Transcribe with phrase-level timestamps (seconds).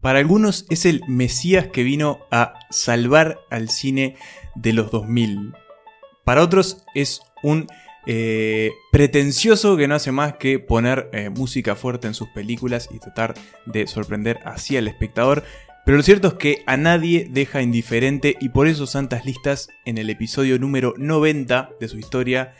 [0.00, 4.16] Para algunos es el Mesías que vino a salvar al cine
[4.54, 5.54] de los 2000.
[6.24, 7.66] Para otros es un
[8.06, 13.00] eh, pretencioso que no hace más que poner eh, música fuerte en sus películas y
[13.00, 13.34] tratar
[13.66, 15.42] de sorprender así al espectador.
[15.84, 19.98] Pero lo cierto es que a nadie deja indiferente y por eso Santas Listas en
[19.98, 22.54] el episodio número 90 de su historia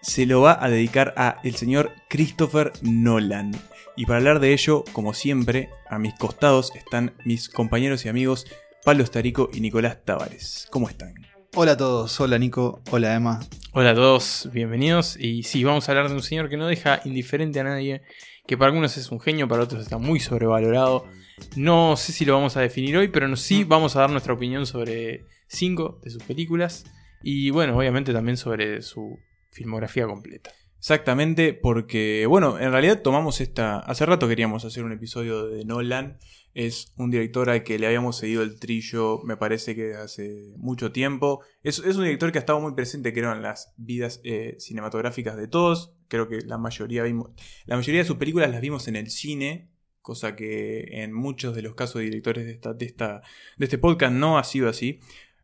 [0.00, 3.52] se lo va a dedicar a el señor Christopher Nolan.
[3.94, 8.46] Y para hablar de ello, como siempre, a mis costados están mis compañeros y amigos
[8.84, 10.66] Pablo Estarico y Nicolás Tavares.
[10.70, 11.14] ¿Cómo están?
[11.54, 13.40] Hola a todos, hola Nico, hola Emma.
[13.72, 15.18] Hola a todos, bienvenidos.
[15.18, 18.00] Y sí, vamos a hablar de un señor que no deja indiferente a nadie,
[18.46, 21.06] que para algunos es un genio, para otros está muy sobrevalorado.
[21.54, 24.64] No sé si lo vamos a definir hoy, pero sí vamos a dar nuestra opinión
[24.64, 26.84] sobre cinco de sus películas
[27.22, 29.18] y bueno, obviamente también sobre su
[29.50, 30.50] filmografía completa.
[30.82, 33.78] Exactamente, porque, bueno, en realidad tomamos esta.
[33.78, 36.18] Hace rato queríamos hacer un episodio de Nolan.
[36.54, 40.90] Es un director al que le habíamos seguido el trillo, me parece que hace mucho
[40.90, 41.40] tiempo.
[41.62, 45.46] Es, un director que ha estado muy presente, creo, en las vidas eh, cinematográficas de
[45.46, 45.94] todos.
[46.08, 47.30] Creo que la mayoría vimos.
[47.64, 49.70] La mayoría de sus películas las vimos en el cine.
[50.00, 53.22] Cosa que en muchos de los casos de directores de, esta, de, esta,
[53.56, 54.98] de este podcast no ha sido así.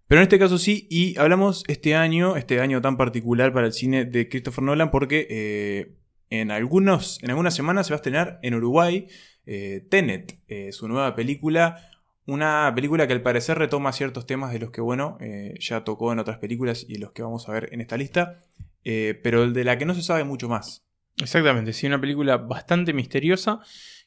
[0.08, 3.74] Pero en este caso sí, y hablamos este año, este año tan particular para el
[3.74, 5.96] cine de Christopher Nolan, porque eh,
[6.30, 9.06] en, algunos, en algunas semanas se va a estrenar en Uruguay
[9.44, 11.90] eh, Tenet, eh, su nueva película.
[12.24, 15.18] Una película que al parecer retoma ciertos temas de los que, bueno,
[15.58, 18.42] ya tocó en otras películas y los que vamos a ver en esta lista,
[18.84, 20.86] pero de la que no se sabe mucho más.
[21.16, 23.60] Exactamente, sí, una película bastante misteriosa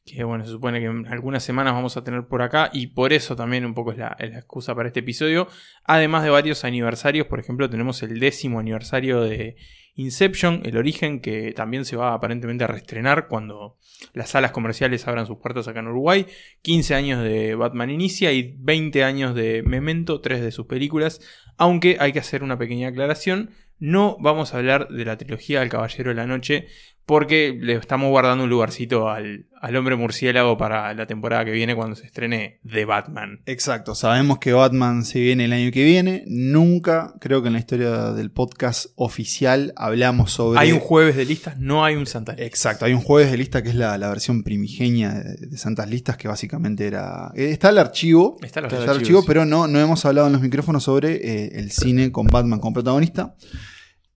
[0.05, 3.13] que bueno, se supone que en algunas semanas vamos a tener por acá y por
[3.13, 5.47] eso también un poco es la, excusa para este episodio.
[5.83, 9.57] Además de varios aniversarios, por ejemplo tenemos el décimo aniversario de
[9.95, 13.77] Inception, el origen, que también se va aparentemente a reestrenar cuando
[14.13, 16.25] las salas comerciales abran sus puertas acá en Uruguay.
[16.61, 21.19] 15 años de Batman Inicia y 20 años de Memento, tres de sus películas.
[21.57, 25.69] Aunque hay que hacer una pequeña aclaración, no vamos a hablar de la trilogía del
[25.69, 26.67] Caballero de la Noche
[27.11, 29.45] porque le estamos guardando un lugarcito al,
[29.75, 33.41] hombre murciélago para la temporada que viene cuando se estrene The Batman.
[33.47, 36.23] Exacto, sabemos que Batman se viene el año que viene.
[36.27, 40.61] Nunca, creo que en la historia del podcast oficial hablamos sobre.
[40.61, 42.47] Hay un jueves de listas, no hay un Santas Listas.
[42.47, 46.29] Exacto, hay un jueves de lista que es la, versión primigenia de, Santas Listas, que
[46.29, 47.33] básicamente era.
[47.35, 48.37] Eh, está el archivo.
[48.41, 52.13] Está el archivo, pero no, no hemos hablado en los micrófonos sobre eh, el cine
[52.13, 53.35] con Batman como protagonista.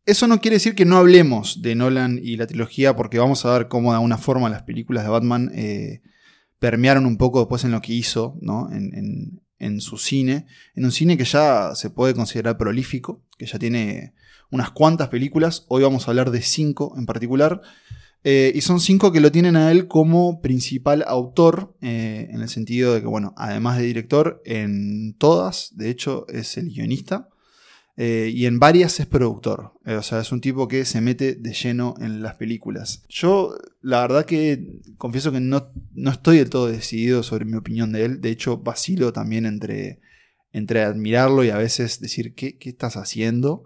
[0.06, 3.58] Eso no quiere decir que no hablemos de Nolan y la trilogía, porque vamos a
[3.58, 6.04] ver cómo de alguna forma las películas de Batman eh,
[6.60, 8.70] permearon un poco después en lo que hizo, ¿no?
[8.72, 9.42] En,
[9.82, 10.46] su cine.
[10.76, 14.14] En un cine que ya se puede considerar prolífico, que ya tiene
[14.52, 15.66] unas cuantas películas.
[15.70, 17.62] Hoy vamos a hablar de cinco en particular.
[18.24, 22.50] Eh, y son cinco que lo tienen a él como principal autor, eh, en el
[22.50, 27.30] sentido de que, bueno, además de director, en todas, de hecho, es el guionista.
[27.98, 29.74] Eh, y en varias es productor.
[29.86, 33.06] Eh, o sea, es un tipo que se mete de lleno en las películas.
[33.08, 37.92] Yo, la verdad que confieso que no, no estoy del todo decidido sobre mi opinión
[37.92, 38.22] de él.
[38.22, 40.02] De hecho, vacilo también entre,
[40.52, 43.64] entre admirarlo y a veces decir, ¿qué, qué estás haciendo?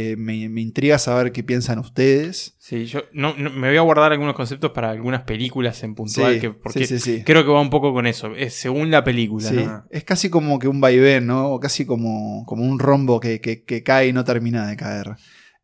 [0.00, 2.54] Eh, me, intriga saber qué piensan ustedes.
[2.60, 6.50] Sí, yo no, me voy a guardar algunos conceptos para algunas películas en puntual, que,
[6.50, 6.86] porque
[7.26, 9.84] creo que va un poco con eso, es según la película.
[9.90, 11.48] Es casi como que un vaivén, ¿no?
[11.48, 15.16] O casi como, como un rombo que, cae y no termina de caer.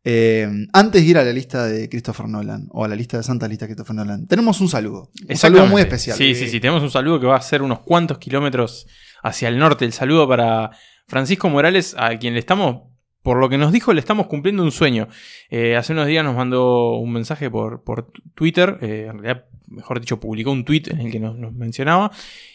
[0.03, 3.23] Eh, antes de ir a la lista de Christopher Nolan, o a la lista de
[3.23, 5.11] Santa Lista de Christopher Nolan, tenemos un saludo.
[5.29, 6.17] Un saludo muy especial.
[6.17, 8.85] Sí, sí, sí, tenemos un saludo que va a ser unos cuantos kilómetros
[9.23, 9.85] hacia el norte.
[9.85, 10.71] El saludo para
[11.07, 12.94] Francisco Morales, a quien le estamos
[13.25, 15.07] por lo que nos dijo, le estamos cumpliendo un sueño.
[15.49, 19.99] Eh, hace unos días nos mandó un mensaje por, por Twitter, eh, en realidad, mejor
[19.99, 22.11] dicho, publicó un tweet en el que nos, mencionaba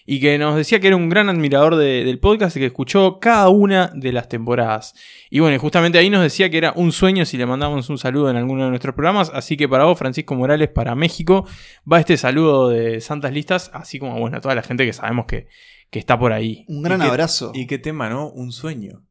[0.07, 3.49] y que nos decía que era un gran admirador del podcast y que escuchó cada
[3.49, 4.95] una de las temporadas.
[5.29, 8.31] Y bueno, justamente ahí nos decía que era un sueño si le mandamos un saludo
[8.31, 9.33] en alguno de nuestros programas.
[9.35, 11.49] Así que para vos, Francisco Morales, para México,
[11.93, 15.27] va este saludo de Santas Listas, así como bueno, a toda la gente que sabemos
[15.27, 15.49] que,
[15.91, 16.65] que está por ahí.
[16.69, 17.51] Un gran abrazo.
[17.57, 18.29] ¿Y qué tema, no?
[18.29, 19.03] Un sueño.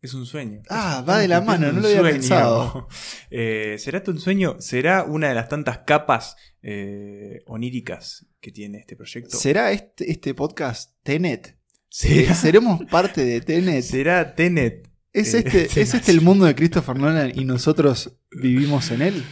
[0.00, 0.62] Es un sueño.
[0.68, 2.88] Ah, va de la mano, no lo había pensado.
[3.30, 4.56] Eh, ¿Será esto un sueño?
[4.58, 9.36] ¿Será una de las tantas capas eh, oníricas que tiene este proyecto?
[9.36, 11.58] ¿Será este, este podcast Tenet?
[11.90, 13.82] ¿Seremos parte de Tenet?
[13.82, 14.88] ¿Será Tenet?
[15.12, 19.24] ¿Es eh, este, ¿Es este el mundo de Christopher Nolan y nosotros vivimos en él?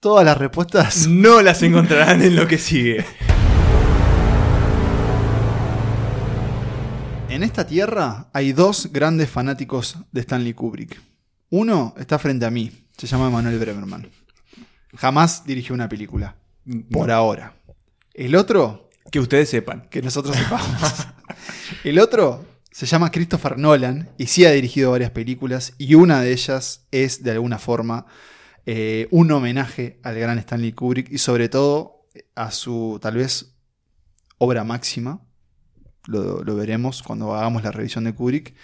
[0.00, 3.04] Todas las respuestas no las encontrarán en lo que sigue.
[7.32, 11.00] En esta tierra hay dos grandes fanáticos de Stanley Kubrick.
[11.48, 14.06] Uno está frente a mí, se llama Manuel Bremerman.
[14.94, 16.36] Jamás dirigió una película.
[16.90, 17.54] Por ahora.
[18.12, 19.88] El otro Que ustedes sepan.
[19.88, 21.06] Que nosotros sepamos.
[21.84, 26.32] el otro se llama Christopher Nolan y sí ha dirigido varias películas y una de
[26.32, 28.04] ellas es de alguna forma
[28.66, 33.54] eh, un homenaje al gran Stanley Kubrick y sobre todo a su tal vez
[34.36, 35.22] obra máxima,
[36.06, 38.54] lo, veremos cuando hagamos la revisión de Kubrick,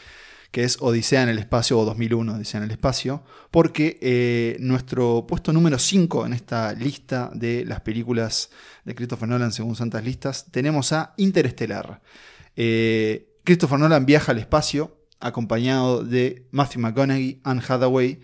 [0.51, 5.27] que es Odisea en el Espacio o 2001, Odisea en el Espacio, porque eh, nuestro
[5.27, 8.51] puesto número 5 en esta lista de las películas
[8.85, 12.01] de Christopher Nolan según Santas Listas, tenemos a Interestelar.
[12.57, 18.21] Eh, Christopher Nolan viaja al espacio acompañado de Matthew McConaughey, Anne Hathaway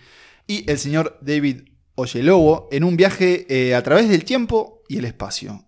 [0.46, 1.62] y el señor David
[1.96, 5.64] Oyelowo en un viaje eh, a través del tiempo y el espacio.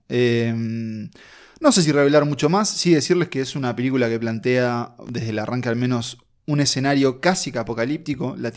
[1.61, 5.31] No sé si revelar mucho más, sí decirles que es una película que plantea desde
[5.31, 8.37] el arranque al menos un escenario casi apocalíptico.
[8.37, 8.53] La,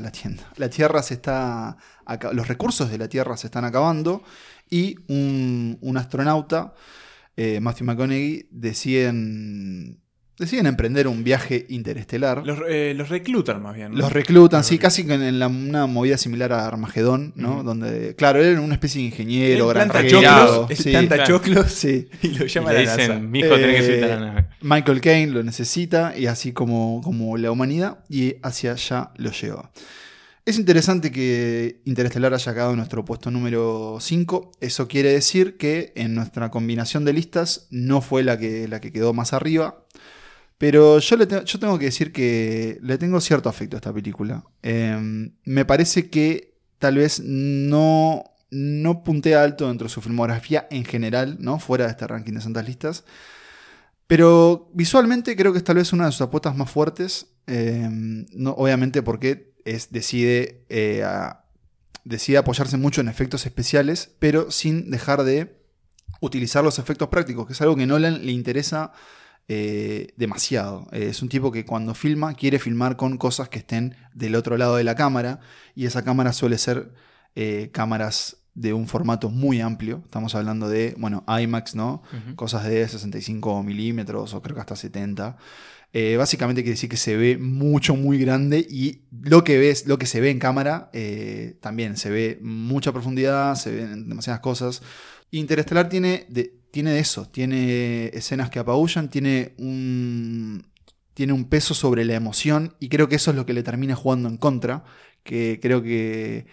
[0.00, 1.76] la, tienda, la Tierra se está.
[2.32, 4.22] Los recursos de la Tierra se están acabando.
[4.70, 6.74] Y un, astronauta,
[7.36, 10.00] eh, Matthew McConaughey, deciden
[10.38, 12.46] deciden emprender un viaje interestelar.
[12.46, 13.96] Los, eh, reclutan más bien.
[13.96, 17.62] Los reclutan, sí, casi en una movida similar a Armagedón, ¿no?
[17.62, 22.08] Donde, claro, él era una especie de ingeniero, gran choclos, sí, tanta choclos, sí.
[22.22, 24.46] y lo llaman a la dicen, mi hijo tiene que a la nave.
[24.60, 29.70] Michael Caine lo necesita, y así como, como la humanidad, y hacia allá lo lleva.
[30.48, 34.52] Es interesante que Interestelar haya quedado en nuestro puesto número 5.
[34.62, 38.90] Eso quiere decir que en nuestra combinación de listas no fue la que, la que
[38.90, 39.84] quedó más arriba.
[40.58, 44.44] Pero yo, le yo tengo que decir que le tengo cierto afecto a esta película.
[44.62, 50.84] Em, me parece que tal vez no, no puntea alto dentro de su filmografía en
[50.84, 51.60] general, ¿no?
[51.60, 53.04] Fuera de este ranking de santas listas.
[54.08, 57.26] Pero visualmente creo que es tal vez una de sus apuestas más fuertes.
[57.46, 59.54] Em, no, obviamente porque
[59.90, 61.04] decide, eh,
[62.04, 65.56] decide apoyarse mucho en efectos especiales, pero sin dejar de
[66.20, 68.92] utilizar los efectos prácticos, que es algo que Nolan le interesa
[69.50, 70.86] eh, demasiado.
[70.92, 74.58] Eh, es un tipo que cuando filma quiere filmar con cosas que estén del otro
[74.58, 75.40] lado de la cámara
[75.74, 76.92] y esa cámara suele ser
[77.34, 80.02] eh, cámaras de un formato muy amplio.
[80.04, 82.02] Estamos hablando de, bueno, IMAX, ¿no?
[82.36, 85.38] Cosas de 65 milímetros o creo que hasta 70.
[86.18, 90.04] básicamente quiere decir que se ve mucho, muy grande y lo que ves, lo que
[90.04, 90.90] se ve en cámara
[91.60, 94.82] también se ve mucha profundidad, se ven demasiadas cosas.
[95.30, 96.52] Interestelar tiene de,
[96.98, 100.66] eso, tiene escenas que apabullan, tiene un,
[101.14, 103.94] tiene un peso sobre la emoción y creo que eso es lo que le termina
[103.94, 104.84] jugando en contra,
[105.22, 106.46] que creo que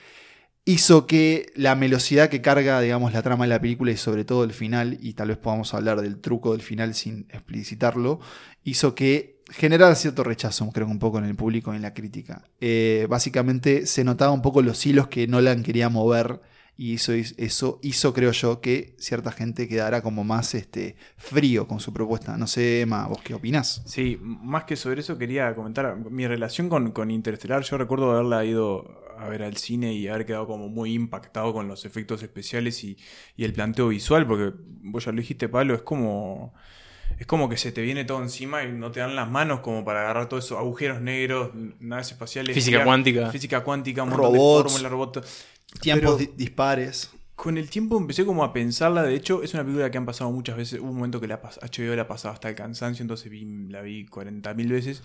[0.66, 4.44] hizo que la velocidad que carga, digamos, la trama de la película y sobre todo
[4.44, 8.20] el final, y tal vez podamos hablar del truco del final sin explicitarlo,
[8.64, 11.94] hizo que generara cierto rechazo, creo que un poco en el público y en la
[11.94, 12.44] crítica.
[12.60, 16.42] Eh, básicamente se notaba un poco los hilos que Nolan quería mover
[16.78, 21.80] y eso, eso hizo, creo yo, que cierta gente quedara como más este, frío con
[21.80, 22.38] su propuesta.
[22.38, 23.82] No sé, Emma, ¿vos qué opinás?
[23.86, 27.64] Sí, más que sobre eso quería comentar mi relación con, con Interestelar.
[27.64, 31.70] Yo recuerdo haberla ido a ver al cine y haber quedado como muy impactado con
[31.70, 32.98] los efectos especiales y,
[33.38, 34.52] y el planteo visual, porque
[34.82, 36.54] vos ya lo dijiste, Pablo, es como
[37.18, 39.86] es como que se te viene todo encima y no te dan las manos como
[39.86, 42.54] para agarrar todos esos agujeros negros, naves espaciales.
[42.54, 43.32] Física cuántica.
[43.32, 45.48] Física cuántica, un robots, de robots.
[45.82, 47.12] Tiempos dispares.
[47.36, 49.04] Con el tiempo empecé como a pensarla.
[49.04, 50.80] De hecho, es una película que han pasado muchas veces.
[50.80, 53.32] Hubo un momento que la HBO la ha pasado hasta el cansancio, entonces
[53.70, 55.04] la vi 40.000 veces.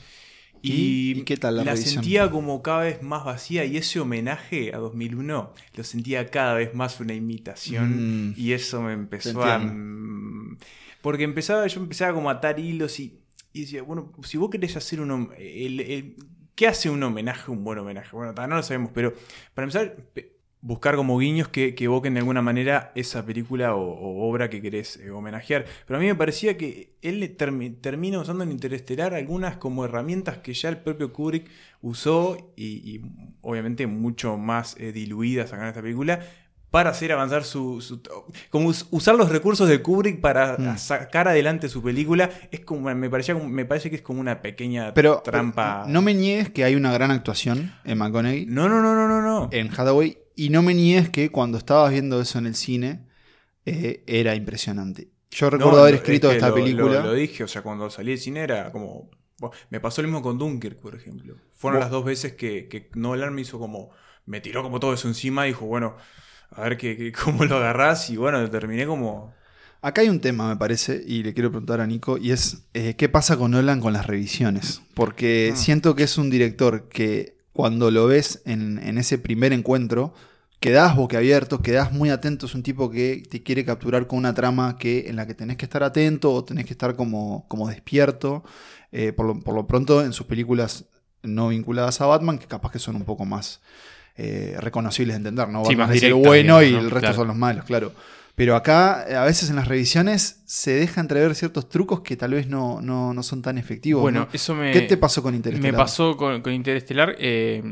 [0.63, 5.55] Y, qué tal la, sentía como cada vez más vacía y ese homenaje a 2001
[5.75, 8.35] lo sentía cada vez más una imitación mm.
[8.37, 9.59] y eso me empezó a...
[11.01, 13.21] Porque empezaba, yo empezaba como a atar hilos y,
[13.55, 15.31] decía, bueno, si vos querés hacer un...
[16.55, 18.15] ¿Qué hace un homenaje, un buen homenaje?
[18.15, 19.15] Bueno, no lo sabemos, pero
[19.55, 19.97] para empezar,
[20.63, 25.11] buscar como guiños que, evoquen de alguna manera esa película o, obra que querés eh,
[25.11, 25.65] homenajear.
[25.87, 27.37] Pero a mí me parecía que él
[27.81, 31.49] termina usando en Interestelar algunas como herramientas que ya el propio Kubrick
[31.81, 33.01] usó y,
[33.41, 36.21] obviamente mucho más eh, diluidas acá en esta película
[36.71, 38.01] para hacer avanzar su,
[38.49, 40.79] como usar los recursos de Kubrick para mm.
[40.79, 44.95] sacar adelante su película es como me parecía me parece que es como una pequeña
[44.95, 49.09] trampa no me niegues que hay una gran actuación en McConaughey no no no no
[49.09, 52.55] no no en Hathaway y no me niegues que cuando estabas viendo eso en el
[52.55, 53.07] cine
[53.65, 58.11] eh, era impresionante yo recuerdo haber escrito esta película lo, dije o sea cuando salí
[58.11, 59.11] del cine era como
[59.71, 63.35] me pasó lo mismo con Dunkirk por ejemplo fueron las dos veces que, que Nolan
[63.35, 63.91] me hizo como
[64.27, 65.97] me tiró como todo eso encima y dijo bueno
[66.51, 69.33] a ver que, cómo lo agarrás y bueno, terminé como...
[69.83, 72.97] Acá hay un tema, me parece, y le quiero preguntar a Nico, y es eh,
[72.97, 74.83] qué pasa con Nolan con las revisiones.
[74.93, 75.57] Porque ah.
[75.57, 80.13] siento que es un director que cuando lo ves en, ese primer encuentro,
[80.61, 84.77] quedás boquiabierto, quedás muy atento, es un tipo que te quiere capturar con una trama
[84.79, 88.45] que, en la que tenés que estar atento o tenés que estar como, como despierto.
[88.93, 90.85] Eh, por, lo, pronto, en sus películas
[91.23, 93.61] no vinculadas a Batman, que capaz que son un poco más
[94.17, 95.65] eh, reconocibles de entender, ¿no?
[95.65, 97.93] Sí, Batman es el bueno y el resto son los malos, claro.
[98.41, 102.47] Pero acá, a veces en las revisiones, se deja entrever ciertos trucos que tal vez
[102.47, 104.01] no, no, son tan efectivos.
[104.01, 104.73] Bueno, eso me.
[104.73, 105.73] ¿Qué te pasó con Interestelar?
[105.73, 107.17] Me pasó con, Interestelar.
[107.19, 107.63] Eh,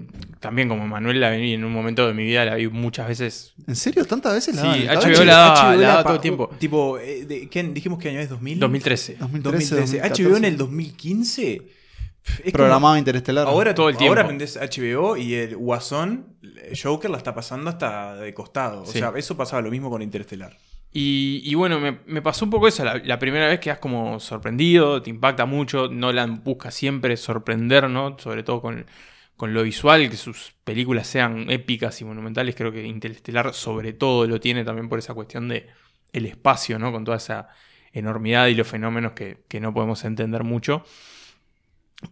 [0.40, 3.54] también, como Manuel la vi en un momento de mi vida, la vi muchas veces.
[3.66, 4.04] ¿En serio?
[4.04, 6.50] ¿Tantas veces la Sí, HBO la daba, todo el tiempo.
[6.58, 8.60] Tipo, eh, ¿qué, dijimos que año es 2000?
[8.60, 9.16] 2013.
[9.20, 10.02] 2013.
[10.02, 11.62] ¿HBO en el 2015?
[12.52, 13.46] Programado Interestelar.
[13.46, 14.12] Ahora todo el tiempo.
[14.12, 16.38] Ahora aprendes HBO y el Guasón
[16.80, 18.82] Joker la está pasando hasta de costado.
[18.82, 20.56] O sea, eso pasaba lo mismo con Interestelar.
[20.90, 22.84] Y, bueno, me, pasó un poco eso.
[22.84, 25.88] La, primera vez quedas como sorprendido, te impacta mucho.
[25.88, 28.18] Nolan busca siempre sorprender, ¿no?
[28.18, 28.86] Sobre todo con,
[29.40, 32.54] lo visual, que sus películas sean épicas y monumentales.
[32.54, 35.66] Creo que Interestelar, sobre todo, lo tiene también por esa cuestión de
[36.12, 36.90] el espacio, ¿no?
[36.90, 37.48] Con toda esa
[37.92, 40.84] enormidad y los fenómenos que, que no podemos entender mucho.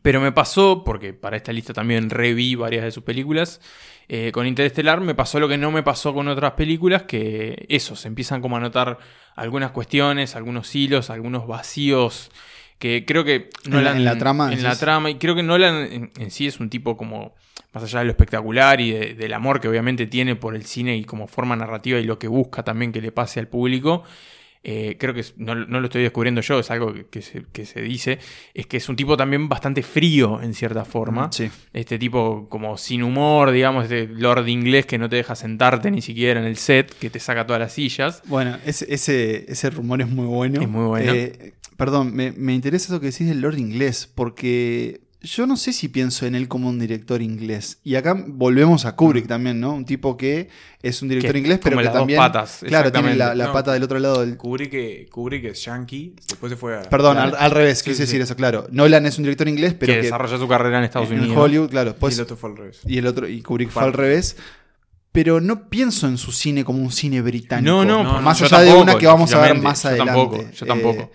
[0.02, 3.60] Pero me pasó, porque para esta lista también reví varias de sus películas,
[4.08, 7.94] eh, con Interestelar me pasó lo que no me pasó con otras películas, que eso,
[7.94, 8.98] se empiezan como a notar
[9.36, 12.30] algunas cuestiones, algunos hilos, algunos vacíos,
[12.78, 13.98] que creo que Nolan...
[13.98, 14.52] En la, trama.
[14.52, 17.34] En la trama, y creo que Nolan en, sí es un tipo como,
[17.72, 21.04] más allá de lo espectacular y del amor que obviamente tiene por el cine y
[21.04, 24.04] como forma narrativa y lo que busca también que le pase al público,
[24.68, 28.18] eh, creo que no, lo estoy descubriendo yo, es algo que, se, dice,
[28.52, 31.30] es que es un tipo también bastante frío en cierta forma.
[31.30, 31.48] Sí.
[31.72, 36.02] Este tipo como sin humor, digamos, este lord inglés que no te deja sentarte ni
[36.02, 38.24] siquiera en el set, que te saca todas las sillas.
[38.26, 40.60] Bueno, ese, ese, rumor es muy bueno.
[40.60, 41.12] Es muy bueno.
[41.14, 45.72] Eh, perdón, me, me interesa eso que decís del lord inglés, porque yo no sé
[45.72, 47.78] si pienso en él como un director inglés.
[47.82, 49.72] Y acá volvemos a Kubrick también, ¿no?
[49.72, 50.48] Un tipo que
[50.82, 52.18] es un director inglés, pero que también.
[52.18, 54.36] patas, claro, tiene la, pata del otro lado del.
[54.36, 56.82] Kubrick, Kubrick es yankee, después se fue a.
[56.82, 58.66] Perdón, al, revés, quise decir eso, claro.
[58.70, 59.92] Nolan es un director inglés, pero.
[59.92, 61.28] Que, desarrolló su carrera en Estados Unidos.
[61.28, 61.96] En Hollywood, claro.
[62.00, 62.80] y el otro fue al revés.
[62.86, 64.36] Y el otro, y Kubrick fue al revés
[65.12, 67.70] pero no pienso en su cine como un cine británico.
[67.72, 70.12] No, no, más allá de una que vamos a ver más adelante.
[70.12, 71.00] Yo tampoco, yo tampoco.
[71.00, 71.10] Eh,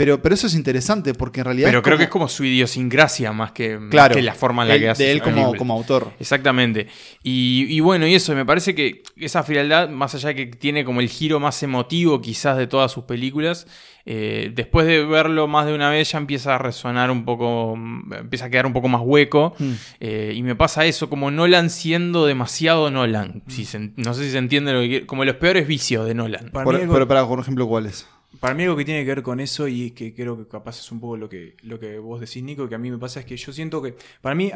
[0.00, 1.68] pero, pero eso es interesante porque en realidad.
[1.68, 3.78] Pero creo que es como su idiosincrasia más que,
[4.22, 5.04] la forma en la que hace.
[5.04, 6.14] De él como, como, autor.
[6.18, 6.86] Exactamente.
[7.22, 11.00] Y, bueno, y eso, me parece que esa frialdad, más allá de que tiene como
[11.00, 13.66] el giro más emotivo quizás de todas sus películas,
[14.06, 18.46] eh, después de verlo más de una vez ya empieza a resonar un poco, empieza
[18.46, 19.54] a quedar un poco más hueco.
[19.58, 19.72] Hmm.
[20.00, 23.42] Eh, y me pasa eso, como Nolan siendo demasiado Nolan.
[23.48, 26.52] Si no sé si se entiende lo que Como los peores vicios de Nolan.
[26.54, 28.06] pero para, por ejemplo, ¿cuáles?
[28.38, 30.92] Para mí algo que tiene que ver con eso y que creo que capaz es
[30.92, 33.26] un poco lo que, lo que vos decís, Nico, que a mí me pasa es
[33.26, 34.52] que yo siento que, para mí,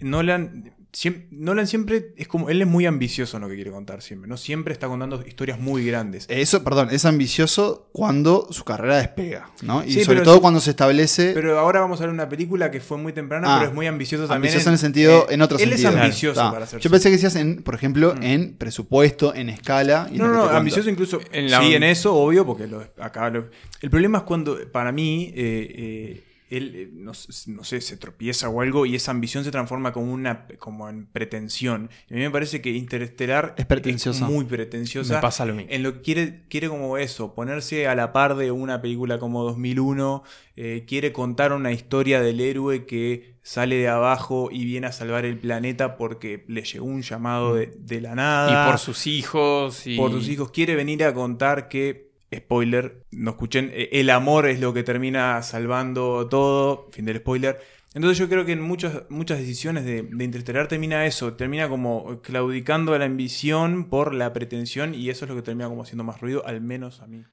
[0.00, 4.02] Nolan, siempre, Nolan siempre es como, él es muy ambicioso en lo que quiere contar
[4.02, 4.36] siempre, ¿no?
[4.36, 6.26] Siempre está contando historias muy grandes.
[6.28, 9.84] Eso, perdón, es ambicioso cuando su carrera despega, ¿no?
[9.84, 11.32] Y sobre todo cuando se establece...
[11.34, 13.86] Pero ahora vamos a ver una película que fue muy temprana, ah, pero es muy
[13.86, 14.52] ambicioso también.
[14.52, 15.76] Ambicioso en, el sentido, en otro sentido.
[15.76, 18.22] Él es ambicioso para hacer Yo pensé que decías, en, por ejemplo, mm.
[18.22, 20.08] en presupuesto, en escala.
[20.12, 23.32] no, no, ambicioso incluso, en sí, en eso, obvio, porque lo, acá
[23.80, 26.22] el problema es cuando, para mí, eh, eh,
[26.56, 30.46] él, eh, no, sé, se tropieza o algo y esa ambición se transforma como, una,
[30.58, 31.90] como en pretensión.
[32.10, 34.26] a mí me parece que Interestelar es, pretenciosa.
[34.26, 35.20] muy pretenciosa.
[35.20, 35.70] pasa lo mismo.
[35.72, 39.44] En lo que quiere, quiere como eso, ponerse a la par de una película como
[39.44, 40.22] 2001,
[40.56, 45.24] eh, quiere contar una historia del héroe que sale de abajo y viene a salvar
[45.24, 47.86] el planeta porque le llegó un llamado mm.
[47.86, 48.68] de, la nada.
[48.68, 49.86] Y por sus hijos.
[49.86, 49.96] Y...
[49.96, 50.50] Por sus hijos.
[50.50, 55.42] Quiere venir a contar que spoiler, no escuchen, eh, el amor es lo que termina
[55.42, 57.60] salvando todo, fin del spoiler.
[57.94, 62.22] Entonces yo creo que en muchas, muchas decisiones de, de Interstellar termina eso, termina como
[62.22, 66.04] claudicando a la ambición por la pretensión y eso es lo que termina como haciendo
[66.04, 67.24] más ruido, al menos a mí.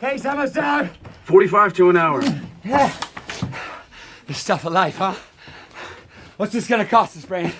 [0.00, 0.90] Hey, summer's down.
[1.26, 2.22] 45 to an hour.
[2.64, 2.90] Yeah.
[4.26, 5.14] This stuff alive, huh?
[6.38, 7.52] What's this gonna cost us, Brain?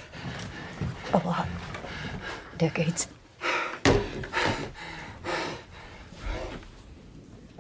[1.13, 1.47] A lot.
[2.57, 3.09] Decades.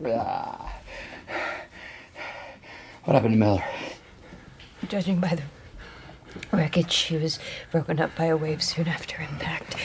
[0.00, 0.72] What
[3.04, 3.62] happened to Miller?
[4.88, 5.42] Judging by the
[6.56, 7.38] wreckage, she was
[7.70, 9.76] broken up by a wave soon after impact.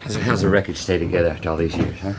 [0.00, 2.12] How's, how's the wreckage stay together after all these years, huh?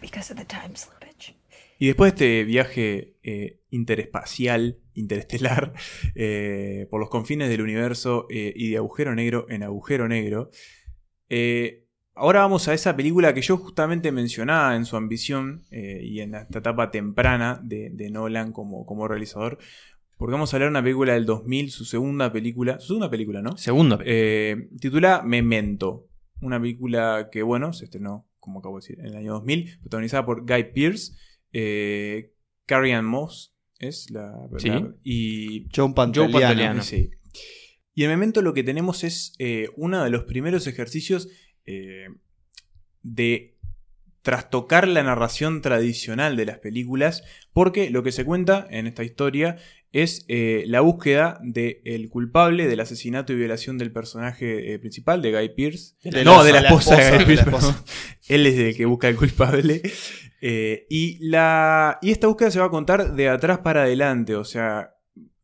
[0.00, 1.34] Because of the time slippage.
[1.80, 5.72] Y después de este viaje eh, interespacial, interestelar,
[6.14, 10.50] eh, por los confines del universo eh, y de agujero negro en agujero negro,
[11.28, 11.81] eh,
[12.14, 16.34] Ahora vamos a esa película que yo justamente mencionaba en su ambición eh, y en
[16.34, 19.58] esta etapa temprana de, Nolan como, como, realizador,
[20.18, 22.78] Porque vamos a hablar de una película del 2000, su segunda película.
[22.80, 23.56] Su segunda película, ¿no?
[23.56, 23.98] Segunda.
[24.04, 26.08] Eh, titula Memento.
[26.42, 29.78] Una película que, bueno, se estrenó, como acabo de decir, en el año 2000.
[29.80, 31.14] Protagonizada por Guy Pearce.
[31.52, 32.34] Eh,
[32.66, 34.94] Carrie Ann Moss es la verdad.
[35.02, 36.82] Y John Pantoliano.
[36.82, 37.10] Sí.
[37.94, 41.28] Y en Memento lo que tenemos es eh, uno de los primeros ejercicios
[41.66, 42.08] eh,
[43.02, 43.56] de
[44.22, 49.56] trastocar la narración tradicional de las películas, porque lo que se cuenta en esta historia
[49.90, 55.48] es eh, la búsqueda del culpable del asesinato y violación del personaje principal, de Guy
[55.54, 55.94] Pearce.
[56.24, 57.74] no, de la, esposa, de Guy Pearce.
[58.28, 59.82] Él es el que busca el culpable.
[60.40, 64.94] y, la, y esta búsqueda se va a contar de atrás para adelante, o sea,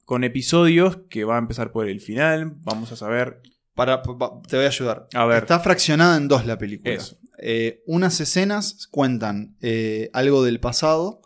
[0.08, 2.54] con episodios que va a empezar por el final.
[2.62, 3.42] Vamos a saber.
[3.78, 5.06] Para, te voy a ayudar.
[5.14, 5.44] A ver.
[5.44, 6.98] Está fraccionada en dos la película.
[7.38, 11.22] Eh, unas escenas cuentan eh, algo del pasado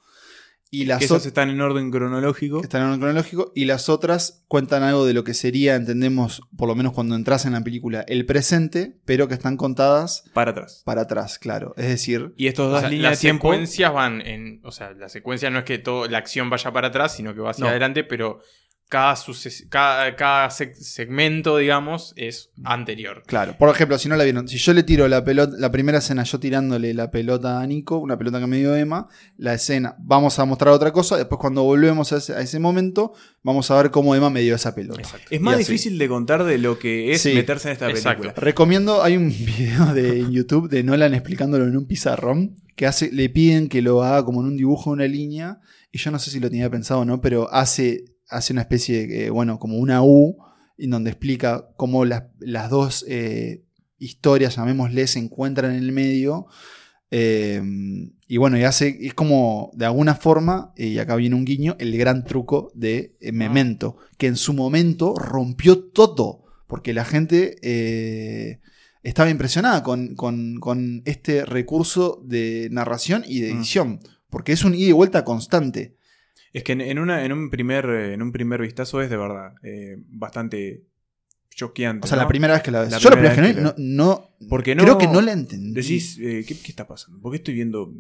[0.71, 2.63] y las otras están en orden cronológico.
[2.63, 3.53] Están en orden cronológico.
[3.55, 7.47] Y las otras cuentan algo de lo que sería, entendemos, por lo menos cuando entras
[7.47, 10.25] en la película, el presente, pero que están contadas.
[10.35, 10.83] Para atrás.
[10.85, 11.73] Para atrás, claro.
[11.79, 12.35] Es decir.
[12.37, 14.61] Y estos dos líneas las secuencias van en.
[14.63, 17.41] O sea, la secuencia no es que todo, la acción vaya para atrás, sino que
[17.41, 18.41] va hacia adelante, pero
[18.93, 23.23] cada, cada, segmento, digamos, es anterior.
[23.27, 25.99] Claro, por ejemplo, si no la vieron, si yo le tiro la pelota, la primera
[25.99, 29.09] escena, yo tirándole la pelota a Nico, una pelota que me dio Emma,
[29.39, 33.81] la escena, vamos a mostrar otra cosa, después cuando volvemos a ese, momento, vamos a
[33.81, 35.01] ver cómo Emma me dio esa pelota.
[35.31, 38.35] Es más difícil de contar de lo que es meterse en esta película.
[38.37, 43.31] Recomiendo, hay un video de YouTube de Nolan explicándolo en un pizarrón, que hace, le
[43.31, 46.41] piden que lo haga como en un dibujo, una línea, y yo no sé si
[46.41, 50.37] lo tenía pensado o no, pero hace hace una especie de, bueno, como una U,
[50.79, 52.25] en donde explica cómo las,
[52.71, 53.63] dos eh,
[53.99, 56.47] historias, llamémosle, se encuentran en el medio.
[57.11, 57.63] Eh,
[58.27, 61.97] y bueno, y hace, es como, de alguna forma, y acá viene un guiño, el
[61.97, 67.57] gran truco de eh, Memento, que en su momento rompió todo, porque la gente
[69.03, 73.57] estaba impresionada con, con, este recurso de narración y de mm.
[73.57, 75.97] edición, porque es un ida y vuelta constante.
[76.53, 79.97] Es que en, una, en, un, primer, en un primer vistazo es de verdad eh,
[80.09, 80.85] bastante
[81.55, 82.05] choqueante.
[82.05, 82.99] O sea, la primera vez que la ves.
[82.99, 85.73] Yo la primera vez que no, no, porque no, creo que no la entendí.
[85.73, 87.21] Decís, eh, ¿qué, está pasando?
[87.21, 87.93] ¿Por qué estoy viendo?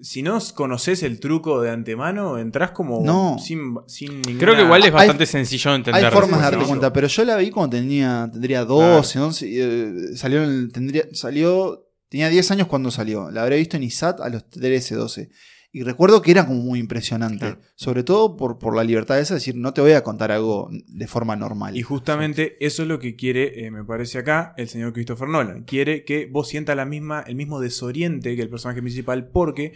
[0.00, 4.38] Si no conoces el truco de antemano, entras como sin, sin ninguna...
[4.38, 6.04] Creo que igual es bastante sencillo de entender.
[6.04, 10.16] Hay formas de darte cuenta, pero yo la vi cuando tenía, tendría 12, 11, eh,
[10.16, 13.30] salió, tendría, salió, tenía 10 años cuando salió.
[13.30, 15.30] La habré visto en ISAT a los 13, 12.
[15.74, 17.56] Y recuerdo que era como muy impresionante.
[17.74, 20.70] Sobre todo por, por, la libertad de esa, decir, no te voy a contar algo
[20.70, 21.76] de forma normal.
[21.76, 25.64] Y justamente eso es lo que quiere, eh, me parece acá, el señor Christopher Nolan.
[25.64, 29.72] Quiere que vos sientas la misma, el mismo desoriente que el personaje principal, porque.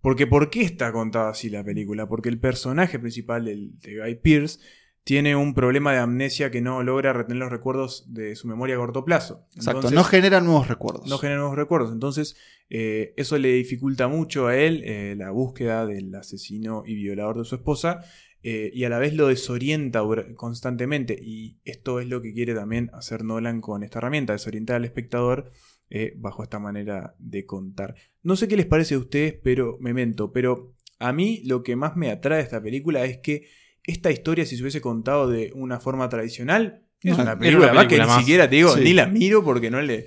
[0.00, 2.08] Porque ¿por qué está contada así la película?
[2.08, 4.58] Porque el personaje principal, el, de Guy Pierce,
[5.06, 8.78] tiene un problema de amnesia que no logra retener los recuerdos de su memoria a
[8.78, 9.46] corto plazo.
[9.54, 11.06] Exacto, no genera nuevos recuerdos.
[11.06, 11.92] No genera nuevos recuerdos.
[11.92, 12.36] Entonces,
[12.70, 17.44] eh, eso le dificulta mucho a él eh, la búsqueda del asesino y violador de
[17.44, 18.00] su esposa.
[18.42, 20.02] Eh, y a la vez lo desorienta
[20.34, 21.16] constantemente.
[21.22, 25.52] Y esto es lo que quiere también hacer Nolan con esta herramienta, desorientar al espectador
[26.16, 27.94] bajo esta manera de contar.
[28.24, 30.32] No sé qué les parece a ustedes, pero me mento.
[30.32, 33.46] Pero a mí lo que más me atrae de esta película es que
[33.86, 38.10] esta historia, si se hubiese contado de una forma tradicional, es una película, que ni
[38.18, 40.06] siquiera te digo, ni la miro porque no le.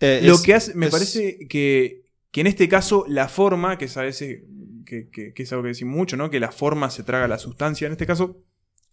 [0.00, 3.96] Eh, lo que hace, me parece que, que, en este caso la forma, que es
[3.96, 4.42] a veces,
[4.86, 6.30] que, que, es algo que decimos mucho, ¿no?
[6.30, 7.86] Que la forma se traga la sustancia.
[7.86, 8.44] En este caso,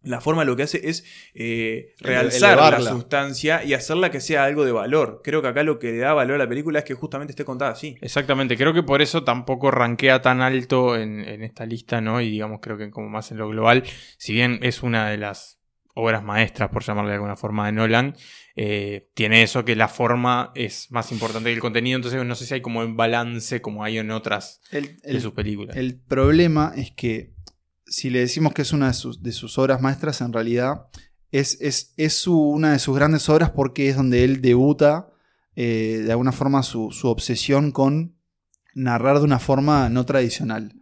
[0.05, 4.63] la forma lo que hace es eh, realzar la sustancia y hacerla que sea algo
[4.63, 5.21] de valor.
[5.23, 7.43] Creo que acá lo que le da valor a la película es que justamente esté
[7.43, 7.97] contada así.
[8.01, 12.21] Exactamente, creo que por eso tampoco rankea tan alto en, esta lista, ¿no?
[12.21, 13.83] Y digamos, creo que como más en lo global,
[14.17, 15.59] si bien es una de las
[15.95, 18.15] obras maestras, por llamarle de alguna forma, de Nolan,
[18.55, 22.45] eh, tiene eso que la forma es más importante que el contenido, entonces no sé
[22.45, 25.75] si hay como un balance como hay en otras de sus películas.
[25.75, 27.34] El problema es que
[27.85, 28.93] si le decimos que es una de
[29.31, 30.87] sus, obras maestras, en realidad
[31.31, 31.57] es,
[31.97, 35.09] es, una de sus grandes obras porque es donde él debuta
[35.55, 38.15] eh, de alguna forma su, obsesión con
[38.73, 40.73] narrar de una forma no tradicional.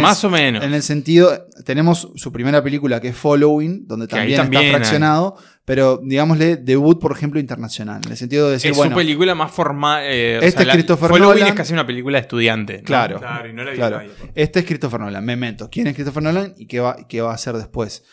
[0.00, 0.64] Más o menos.
[0.64, 6.00] En el sentido, tenemos su primera película que es Following, donde también, está fraccionado, pero
[6.02, 8.00] digámosle debut, por ejemplo, internacional.
[8.04, 10.02] En el sentido de decir, es su película más formal.
[10.04, 12.82] Eh, este es Christopher Following es casi una película de estudiante.
[12.82, 13.18] Claro.
[13.18, 15.68] claro, y no la Este es Christopher Nolan, Memento.
[15.70, 18.04] ¿Quién es Christopher Nolan y qué va, qué va a hacer después?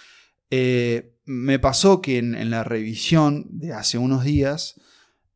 [0.49, 4.79] Eh, me pasó que en, la revisión de hace unos días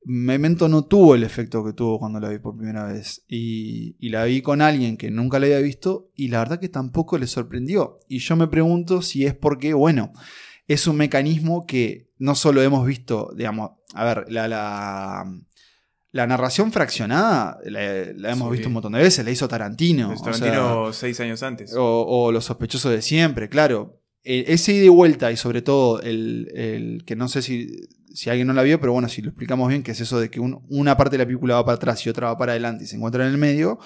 [0.03, 3.23] Memento no tuvo el efecto que tuvo cuando la vi por primera vez.
[3.27, 6.69] Y, y, la vi con alguien que nunca la había visto y la verdad que
[6.69, 7.99] tampoco le sorprendió.
[8.07, 10.11] Y yo me pregunto si es porque, bueno,
[10.67, 17.59] es un mecanismo que no solo hemos visto, digamos, a ver, la, la, narración fraccionada
[17.65, 20.13] la, hemos visto un montón de veces, la hizo Tarantino.
[20.21, 21.73] Tarantino seis años antes.
[21.77, 24.01] O, Los sospechosos de siempre, claro.
[24.23, 27.67] E, ese ida y vuelta y sobre todo el, que no sé si,
[28.13, 30.30] si, alguien no la vio, pero bueno, si lo explicamos bien, que es eso de
[30.30, 32.88] que una parte de la película va para atrás y otra va para adelante y
[32.88, 33.80] se encuentra en el medio,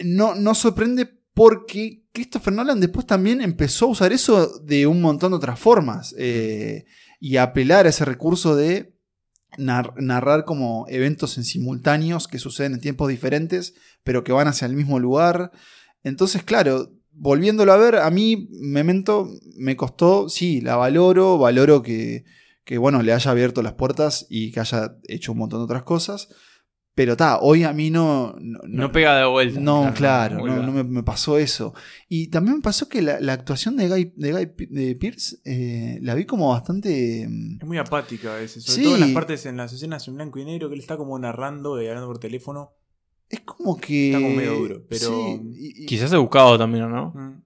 [0.00, 5.32] no, no sorprende porque Christopher Nolan después también empezó a usar eso de un montón
[5.32, 6.86] de otras formas eh,
[7.20, 8.94] y apelar a ese recurso de
[9.56, 14.74] narrar como eventos en simultáneos que suceden en tiempos diferentes, pero que van hacia el
[14.74, 15.52] mismo lugar.
[16.02, 22.24] Entonces, claro, volviéndolo a ver, a mí Memento me costó, sí, la valoro, valoro que,
[22.64, 25.82] que bueno, le haya abierto las puertas y que haya hecho un montón de otras
[25.82, 26.28] cosas.
[26.94, 29.58] Pero está, hoy a mí no, no, pega de vuelta.
[29.58, 31.74] No, claro, no, me, pasó eso.
[32.08, 36.14] Y también me pasó que la, actuación de Guy, de Guy de Pierce eh, la
[36.14, 37.26] vi como bastante.
[37.28, 38.62] Mm, es muy apática a veces.
[38.62, 40.96] Sobre todo en las partes, en las escenas en blanco y negro, que él está
[40.96, 42.74] como narrando y hablando por teléfono.
[43.28, 44.12] Es como que.
[44.12, 44.82] Está como medio duro.
[44.88, 45.40] Pero.
[45.88, 47.12] Quizás he buscado también, ¿no?
[47.12, 47.42] Mm,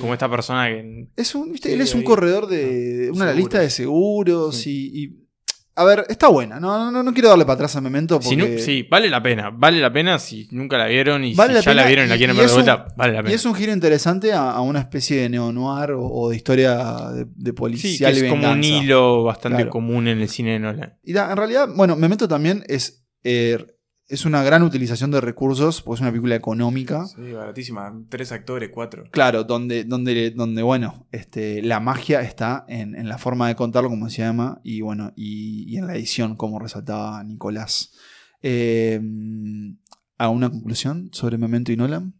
[0.00, 1.08] como esta persona que.
[1.16, 3.08] Es un, él es un corredor de.
[3.10, 5.28] Ah, una lista de seguros y
[5.78, 6.58] a ver, está buena.
[6.58, 8.58] No, no, no quiero darle para atrás a Memento porque...
[8.58, 9.50] sí, vale la pena.
[9.50, 12.36] Vale la pena si nunca la vieron y si ya la vieron y, la quieren
[12.36, 13.30] ver de vuelta, vale la pena.
[13.30, 17.52] Y es un giro interesante a, una especie de neo-noir o, de historia de, de
[17.52, 20.98] policial sí, es como un hilo bastante común en el cine de Nolan.
[21.04, 23.06] Y en realidad, bueno, Memento también es...
[23.22, 23.64] Eh,
[24.08, 27.04] es una gran utilización de recursos, porque es una película económica.
[27.06, 27.94] Sí, baratísima.
[28.08, 29.04] Tres actores, cuatro.
[29.10, 34.08] Claro, donde, donde, donde bueno, este, la magia está en, la forma de contarlo, como
[34.08, 37.92] se llama, y bueno, y, en la edición, como resaltaba Nicolás.
[38.42, 38.98] Eh,
[40.16, 42.14] ¿A una conclusión sobre Memento y Nolan?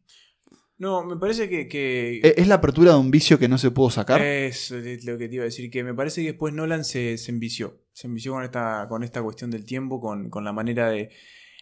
[0.76, 4.20] No, me parece que, ¿Es la apertura de un vicio que no se pudo sacar?
[4.20, 7.32] Es lo que te iba a decir, que me parece que después Nolan se, se
[7.32, 7.80] envició.
[7.92, 11.10] Se envició con esta, con esta cuestión del tiempo, con, con la manera de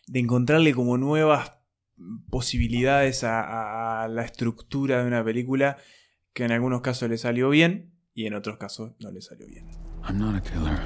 [0.07, 1.53] de encontrarle como nuevas
[2.31, 5.79] posibilidades a, la estructura de una película
[6.33, 9.66] que en algunos casos le salió bien y en otros casos no le salió bien.
[10.09, 10.79] I'm not a killer.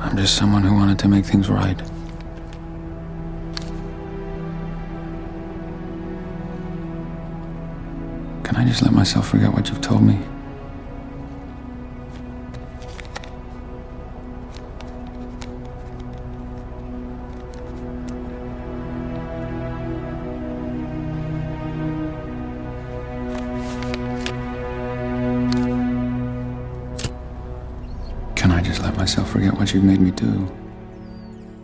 [0.00, 1.78] I'm just someone who wanted to make things right.
[8.44, 10.18] Can I just let myself forget what you've told me?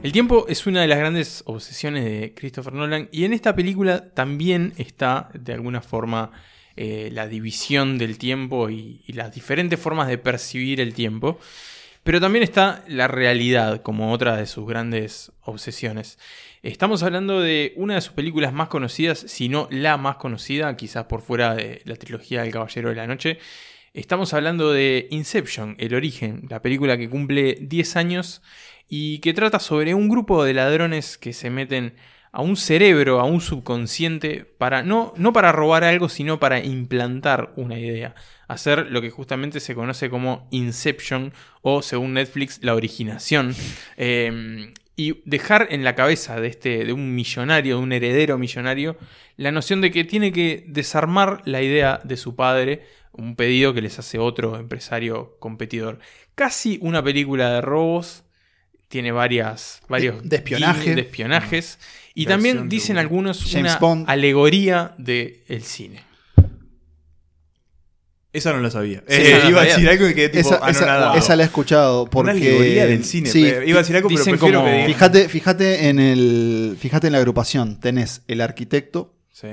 [0.04, 4.10] El tiempo es una de las grandes obsesiones de Christopher Nolan y en esta película
[4.14, 6.30] también está de alguna forma
[6.76, 11.40] eh, la división del tiempo y, las diferentes formas de percibir el tiempo.
[12.04, 16.20] Pero también está la realidad como otra de sus grandes obsesiones.
[16.62, 21.06] Estamos hablando de una de sus películas más conocidas, si no la más conocida, quizás
[21.06, 23.40] por fuera de la trilogía del Caballero de la Noche,
[23.96, 28.42] Estamos hablando de Inception, El origen, la película que cumple 10 años
[28.90, 31.94] y que trata sobre un grupo de ladrones que se meten
[32.30, 37.54] a un cerebro, a un subconsciente, para no, no para robar algo, sino para implantar
[37.56, 38.14] una idea.
[38.48, 41.32] Hacer lo que justamente se conoce como Inception
[41.62, 43.54] o, según Netflix, la originación.
[43.96, 48.96] Em, y dejar en la cabeza de, este, de un millonario, de un heredero millonario,
[49.36, 52.82] la noción de que tiene que desarmar la idea de su padre
[53.16, 55.98] un pedido que les hace otro empresario competidor.
[56.34, 58.24] Casi una película de robos,
[58.88, 60.94] tiene varias, varios de, espionaje.
[60.94, 61.78] de espionajes.
[62.14, 66.05] Y también dicen algunos una alegoría del el cine.
[68.36, 69.02] Esa no la sabía.
[69.08, 72.86] Eh, iba a decir algo que tipo esa, esa, la he escuchado porque una alegoría
[72.86, 73.30] del cine.
[73.30, 77.18] Sí, iba a decir algo, pero prefiero como, fíjate, fíjate en el, fíjate en la
[77.18, 77.80] agrupación.
[77.80, 79.14] Tenés el arquitecto.
[79.32, 79.48] Sí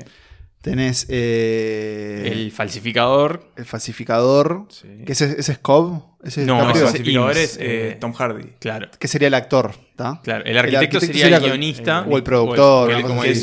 [0.63, 1.07] Tenés.
[1.09, 3.51] Eh, el falsificador.
[3.57, 4.67] El falsificador.
[5.05, 6.01] Que ese, ese es Cobb.
[6.23, 8.53] Ese no, el falsificador es eh, eh, Tom Hardy.
[8.59, 8.87] Claro.
[8.97, 9.73] Que sería el actor.
[9.95, 10.43] Claro.
[10.45, 12.05] El arquitecto, sería, el guionista.
[12.09, 12.89] o el productor.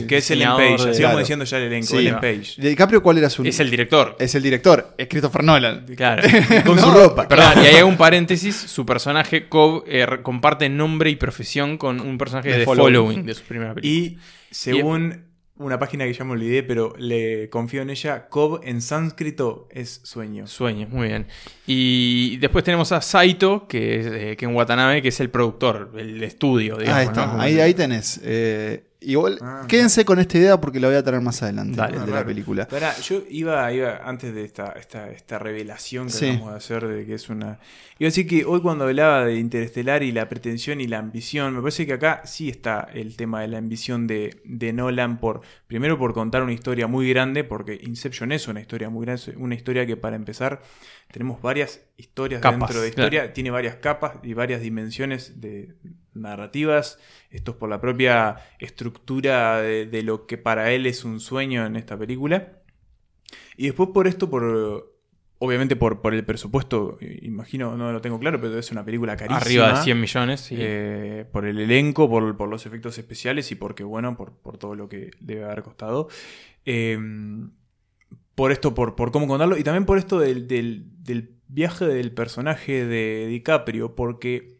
[0.06, 0.94] que, es, el Page.
[0.94, 1.98] Sigamos diciendo ya el elenco.
[1.98, 2.54] El Page.
[2.58, 4.16] ¿De DiCaprio cuál era su Es el director.
[4.18, 4.94] Es el director.
[4.96, 5.86] Es Christopher Nolan.
[5.96, 6.22] Claro.
[6.66, 7.28] Con su ropa.
[7.28, 8.56] Perdón, y ahí hay un paréntesis.
[8.56, 9.84] Su personaje, Cobb,
[10.22, 13.24] comparte nombre y profesión con un personaje de, Following.
[13.24, 13.92] de su primera película.
[13.92, 14.18] Y
[14.50, 15.29] según
[15.60, 18.28] una página que ya me olvidé, pero le confío en ella.
[18.28, 20.46] Cobb en sánscrito es sueño.
[20.46, 21.26] Sueño, muy bien.
[21.66, 26.22] Y después tenemos a Saito, que es eh, Ken Watanabe, que es el productor, el
[26.22, 26.98] estudio, digamos.
[26.98, 28.20] Ahí está, ahí, ahí, tenés.
[28.24, 32.10] Eh, Igual, ah, quédense con esta idea porque la voy a traer más adelante de
[32.10, 32.68] la película.
[33.02, 37.14] yo iba, iba antes de esta, esta, esta revelación que vamos a hacer de que
[37.14, 37.58] es una.
[37.98, 41.54] Iba a decir que hoy cuando hablaba de Interestelar y la pretensión y la ambición,
[41.54, 45.40] me parece que acá sí está el tema de la ambición de, de Nolan por.
[45.66, 49.54] Primero por contar una historia muy grande, porque Inception es una historia muy grande, una
[49.54, 50.60] historia que para empezar
[51.10, 55.74] tenemos varias historias dentro de historia, tiene varias capas y varias dimensiones de
[56.20, 56.98] narrativas.
[57.30, 61.76] Esto es por la propia estructura de, lo que para él es un sueño en
[61.76, 62.60] esta película.
[63.56, 64.90] Y después por esto, por
[65.38, 69.40] obviamente por, por el presupuesto, imagino, no lo tengo claro, pero es una película carísima.
[69.40, 74.16] Arriba de 100 millones, eh, por el elenco, por, los efectos especiales y porque, bueno,
[74.16, 76.08] por, todo lo que debe haber costado.
[76.66, 77.52] Em,
[78.34, 82.84] por esto, por, por cómo contarlo, y también por esto del, del viaje del personaje
[82.84, 84.59] de DiCaprio, porque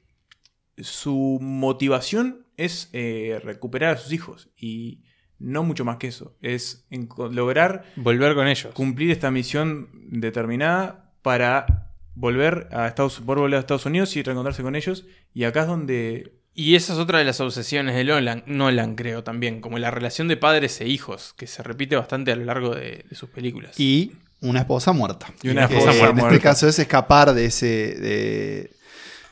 [0.83, 5.03] su motivación es eh, recuperar a sus hijos y
[5.38, 6.37] no mucho más que eso.
[6.43, 6.87] Es
[7.31, 13.87] lograr volver con ellos, cumplir esta misión determinada para volver a Estados, volver a Estados
[13.87, 15.07] Unidos y reencontrarse con ellos.
[15.33, 19.23] Y acá es donde y esa es otra de las obsesiones de Nolan, Nolan creo
[19.23, 22.75] también, como la relación de padres e hijos, que se repite bastante a lo largo
[22.75, 23.79] de, sus películas.
[23.79, 25.33] Y una esposa muerta.
[25.43, 26.21] Y una esposa muerta.
[26.21, 28.71] En este caso es escapar de ese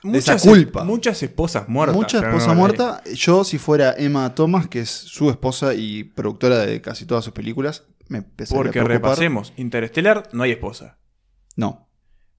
[0.03, 0.85] muchas, esa culpa.
[0.85, 1.97] Muchas esposas muertas.
[1.97, 3.05] Muchas esposas muertas.
[3.15, 7.33] Yo, si fuera Emma Thomas, que es su esposa y productora de casi todas sus
[7.33, 10.99] películas, me empezaría Porque repasemos, Interestelar, no hay esposa.
[11.57, 11.89] No.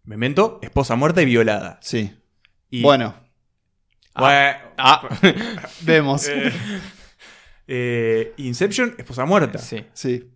[0.04, 1.80] Memento, esposa muerta y violada.
[1.82, 2.12] Sí.
[2.72, 3.15] Bueno.
[4.15, 4.72] Ah.
[4.78, 5.10] ah.
[5.82, 6.30] Vemos.
[7.72, 9.60] Eh, eh, Inception, esposa muerta.
[9.60, 9.86] Sí.
[9.93, 10.28] Sí.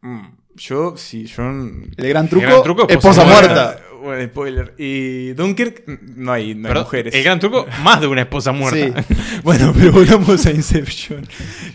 [0.00, 1.42] Mm, yo, sí, yo.
[1.42, 4.74] El gran truco, esposa, muerta bueno, spoiler.
[4.78, 5.86] Y Dunkirk,
[6.16, 7.14] no hay, mujeres.
[7.14, 9.04] El gran truco, más de una esposa muerta.
[9.42, 11.26] bueno, pero volvamos a Inception.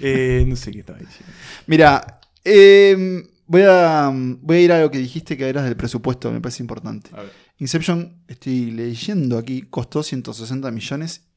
[0.01, 1.33] Eh, no sé qué estaba diciendo.
[1.65, 6.31] Mira, em, voy, a, voy a ir a lo que dijiste que eras del presupuesto,
[6.31, 7.09] me parece importante.
[7.57, 11.27] Inception, estoy leyendo aquí, costó 160 millones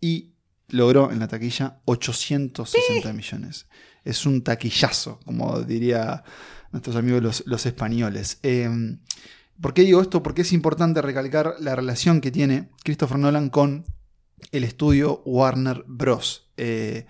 [0.00, 0.34] y
[0.68, 3.66] logró en la taquilla 860 millones.
[4.04, 6.24] Es un taquillazo, como diría
[6.72, 8.38] nuestros amigos los, los españoles.
[8.42, 8.68] Eh,
[9.62, 10.24] ¿Por qué digo esto?
[10.24, 13.84] Porque es importante recalcar la relación que tiene Christopher Nolan con
[14.50, 16.50] el estudio Warner Bros.
[16.56, 17.06] Eh,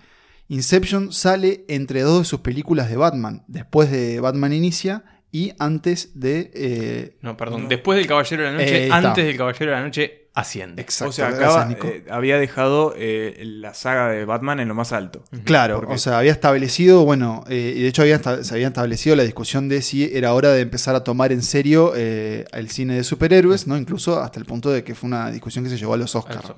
[0.49, 6.19] Inception sale entre dos de sus películas de Batman, después de Batman Inicia y antes
[6.19, 6.51] de...
[6.53, 9.83] Eh, no, perdón, después del Caballero de la Noche, eh, antes del Caballero de la
[9.83, 10.81] Noche asciende.
[10.81, 11.09] Exacto.
[11.09, 15.23] O sea, eh, había dejado eh, la saga de Batman en lo más alto.
[15.43, 19.23] Claro, o sea, había establecido, bueno, eh, y de hecho había, se había establecido la
[19.23, 23.67] discusión de si era hora de empezar a tomar en serio el cine de superhéroes,
[23.67, 23.77] ¿no?
[23.77, 26.53] Incluso hasta el punto de que fue una discusión que se llevó a los Oscars.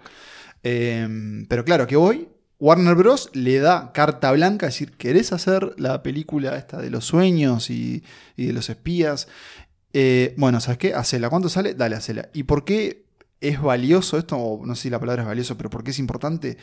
[0.64, 3.30] Em, pero claro, que hoy Warner Bros.
[3.34, 8.04] le da carta blanca, es decir, ¿querés hacer la película esta de los sueños y,
[8.38, 9.28] y de los espías?
[10.36, 10.94] bueno, ¿sabes qué?
[10.94, 11.30] Hacela.
[11.30, 11.74] ¿Cuánto sale?
[11.74, 12.28] Dale, hacela.
[12.34, 13.05] ¿Y por qué
[13.39, 16.58] es valioso esto, no sé si la palabra es valioso, pero ¿por qué es importante?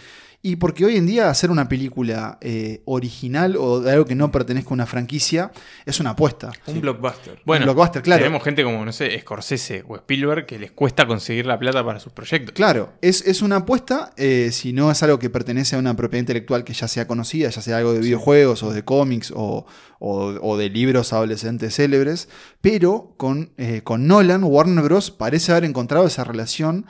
[0.45, 4.33] Y porque hoy en día hacer una película eh, original o de algo que no
[4.33, 5.53] pertenezca a una franquicia
[5.87, 6.51] es una apuesta.
[6.67, 7.41] Un blockbuster.
[7.45, 8.25] Bueno, un blockbuster, claro.
[8.25, 12.01] Tenemos gente como, no sé, Scorsese o Spielberg que les cuesta conseguir la plata para
[12.01, 12.55] sus proyectos.
[12.57, 16.65] Claro, es, una apuesta eh, si no es algo que pertenece a una propiedad intelectual
[16.65, 19.65] que ya sea conocida, ya sea algo de videojuegos o de cómics o,
[20.59, 22.29] de libros adolescentes célebres.
[22.61, 25.13] Pero con, eh, con Nolan, Warner Bros.
[25.13, 26.87] parece haber encontrado esa relación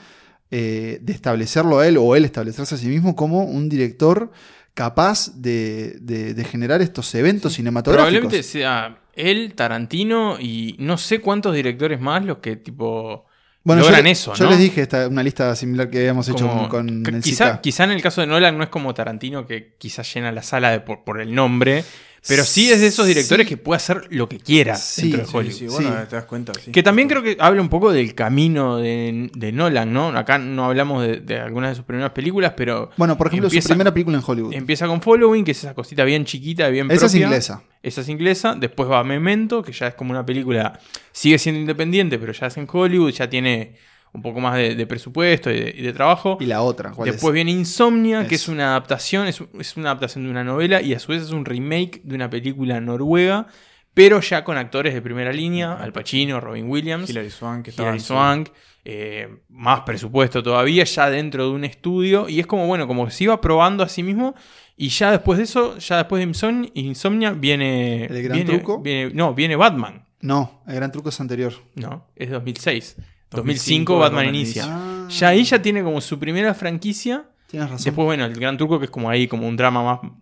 [0.55, 4.31] eh, de establecerlo a él o él establecerse a sí mismo como un director
[4.75, 8.19] capaz de, generar estos eventos cinematográficos.
[8.19, 13.25] Probablemente sea él, Tarantino y no sé cuántos directores más los que tipo...
[13.65, 17.23] Bueno, logran eso, yo les dije esta, una lista similar que habíamos hecho con, el
[17.23, 20.43] quizá, quizá en el caso de Nolan no es como Tarantino que quizás llena la
[20.43, 21.83] sala por, el nombre,
[22.29, 25.59] pero sí es de esos directores que puede hacer lo que quiera dentro de Hollywood.
[25.59, 26.53] Sí, bueno, te das cuenta.
[26.73, 30.09] Que también creo que habla un poco del camino de, Nolan, ¿no?
[30.09, 32.91] Acá no hablamos de, algunas de sus primeras películas, pero.
[32.97, 34.55] Bueno, por ejemplo, su primera película en Hollywood.
[34.55, 37.63] Empieza con Following, que es esa cosita bien chiquita, bien Esa es inglesa.
[37.83, 38.55] Esa es inglesa.
[38.55, 40.79] Después va Memento, que ya es como una película.
[41.11, 43.75] Sigue siendo independiente, pero ya es en Hollywood, ya tiene
[44.13, 46.37] un poco más de, presupuesto y de, trabajo.
[46.41, 49.41] Y la otra, Después viene Insomnia, que es una adaptación, es,
[49.77, 52.81] una adaptación de una novela y a su vez es un remake de una película
[52.81, 53.47] noruega,
[53.95, 58.49] pero ya con actores de primera línea, Al Pacino, Robin Williams, Hilary Swank, Hilary Swank
[58.85, 63.13] eh, más presupuesto todavía, ya dentro de un estudio, y es como, bueno, como que
[63.13, 64.35] se iba probando a sí mismo,
[64.77, 68.07] y ya después de eso, ya después de Insomnia, Insomnia viene...
[68.07, 68.81] ¿El Gran viene- Truco?
[68.83, 71.53] viene- no, viene Batman, No, el gran truco es anterior.
[71.77, 72.97] no, es 2006.
[73.33, 74.65] 2005 2005 Batman Batman inicia.
[74.69, 77.25] Ah, Ya ahí ya tiene como su primera franquicia.
[77.49, 77.85] Tienes razón.
[77.85, 80.13] Después, bueno, el Gran Truco, que es como ahí, como un drama más.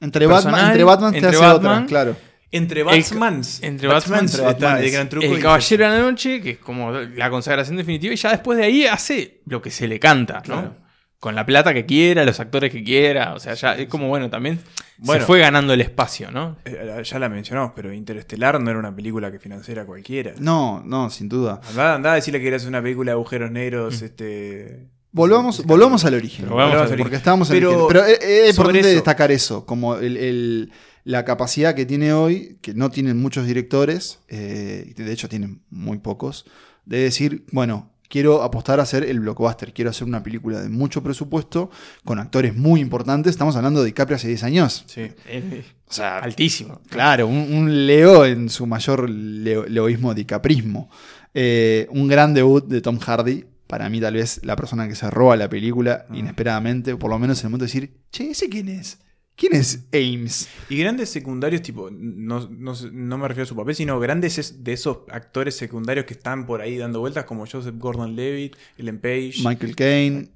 [0.00, 2.16] entre, Batman, entre Batman te entre hace Batman, otra, claro.
[2.52, 3.62] Entre El- Batmans.
[3.62, 4.80] entre Batmans, está Batmans.
[4.82, 8.12] el Gran Truco El y- Caballero de la Noche, que es como la consagración definitiva,
[8.12, 10.42] y ya después de ahí hace lo que se le canta, ¿no?
[10.42, 10.76] Claro.
[11.20, 14.30] Con la plata que quiera, los actores que quiera, o sea, ya es como, bueno,
[14.30, 14.58] también
[14.96, 15.20] Bueno.
[15.20, 16.56] se fue ganando el espacio, ¿no?
[16.64, 20.32] Eh, Ya la mencionamos, pero Interestelar no era una película que financiara cualquiera.
[20.40, 21.60] No, no, sin duda.
[21.68, 23.52] Andá, andá a decirle que querías una película de agujeros Mm.
[23.52, 24.86] negros, este.
[25.12, 26.44] Volvamos, sí, volvamos al origen.
[26.46, 27.16] Pero volvamos al porque origen.
[27.16, 27.88] estábamos en el Pero origen.
[27.88, 30.72] Pero es, es sobre importante eso- destacar eso, como el- el-
[31.04, 35.60] la capacidad que tiene hoy, que no tienen muchos directores, eh, y de hecho tienen
[35.68, 36.46] muy pocos,
[36.86, 41.02] de decir, bueno, quiero apostar a hacer el blockbuster, quiero hacer una película de mucho
[41.02, 41.70] presupuesto,
[42.04, 43.30] con actores muy importantes.
[43.30, 44.84] Estamos hablando de DiCaprio hace 10 años.
[44.86, 45.02] Sí.
[45.26, 46.80] Eh, O sea, altísimo.
[46.90, 50.90] Claro, un, un Leo en su mayor leo- leoísmo dicaprismo.
[51.32, 53.46] Eh, un gran debut de Tom Hardy.
[53.66, 56.16] Para mí, tal vez la persona que se roba la película Ah.
[56.16, 58.98] inesperadamente, por lo menos en el momento de decir, che, ¿ese quién es?
[59.40, 60.48] ¿Quién es Ames?
[60.68, 64.62] Y grandes secundarios, tipo, no, no, no me refiero a su papel, sino grandes es-
[64.62, 68.98] de esos actores secundarios que están por ahí dando vueltas, como Joseph Gordon Levitt, Ellen
[69.00, 69.36] Page.
[69.42, 70.28] Michael Caine.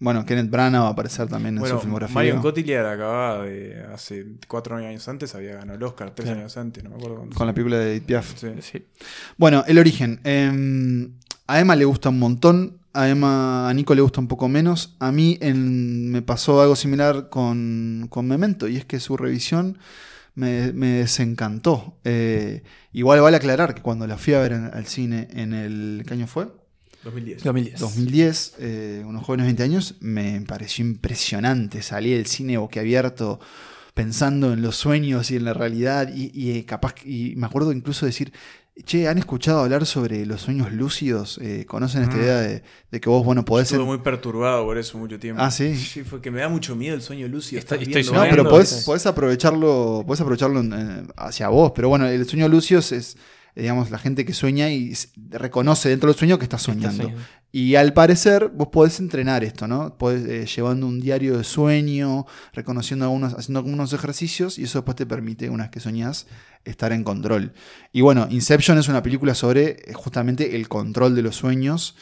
[0.00, 2.14] Bueno, Kenneth Branagh va a aparecer también en bueno, su filmografía.
[2.14, 6.82] Marion Cotillard acababa de hace cuatro años antes, había ganado el Oscar, tres años antes,
[6.84, 7.28] no me acuerdo.
[7.34, 8.38] Con la película de Edith Piaf.
[8.38, 8.48] Sí.
[8.60, 8.84] Sí.
[9.36, 10.20] Bueno, el origen.
[10.24, 11.08] Eh,
[11.48, 12.77] a Emma le gusta un montón.
[12.94, 14.96] A Emma, a Nico le gusta un poco menos.
[14.98, 18.66] A mí en- me pasó algo similar con, con Memento.
[18.68, 19.78] Y es que su revisión
[20.34, 21.98] me, me desencantó.
[22.04, 26.04] Eh, igual vale aclarar que cuando la fui a ver en- al cine en el...
[26.06, 26.48] ¿Qué año fue?
[27.04, 27.44] 2010.
[27.44, 27.78] 2010.
[27.80, 31.80] 2010, eh, unos jóvenes 20 años, me pareció impresionante.
[31.82, 33.38] Salí del cine boquiabierto
[33.94, 37.72] pensando en los sueños y en la realidad y, y, eh, capaz y me acuerdo
[37.72, 38.32] incluso decir,
[38.84, 41.38] che, ¿han escuchado hablar sobre los sueños lúcidos?
[41.42, 42.20] Eh, ¿Conocen esta Mm.
[42.20, 43.68] idea de, de que vos, bueno, podés...
[43.68, 45.42] Estuve en- muy perturbado por eso mucho tiempo.
[45.42, 45.74] Ah, ¿sí?
[46.08, 47.58] fue que me da mucho miedo el sueño lúcido.
[47.58, 51.72] Está- estás estoy viendo No, pero podés, podés aprovecharlo, podés aprovecharlo en- en- hacia vos.
[51.74, 53.16] Pero bueno, el sueño lúcido es, es,
[53.58, 54.94] digamos, la gente que sueña y
[55.30, 57.04] reconoce dentro del sueño que está soñando.
[57.50, 59.96] Y al parecer, vos podés entrenar esto, ¿no?
[59.96, 64.96] Podés, eh, llevando un diario de sueño, reconociendo algunos, haciendo algunos ejercicios, y eso después
[64.96, 66.26] te permite, una vez que soñás,
[66.64, 67.52] estar en control.
[67.92, 71.96] Y bueno, Inception es una película sobre eh, justamente el control de los sueños.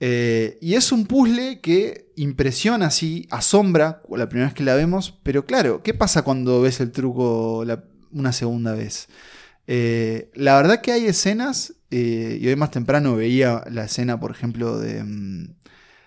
[0.00, 5.18] Eh, y es un puzzle que impresiona así, asombra la primera vez que la vemos,
[5.24, 9.08] pero claro, ¿qué pasa cuando ves el truco la- una segunda vez?
[9.70, 14.30] Eh, la verdad que hay escenas, eh, y hoy más temprano veía la escena, por
[14.30, 15.48] ejemplo, de mm,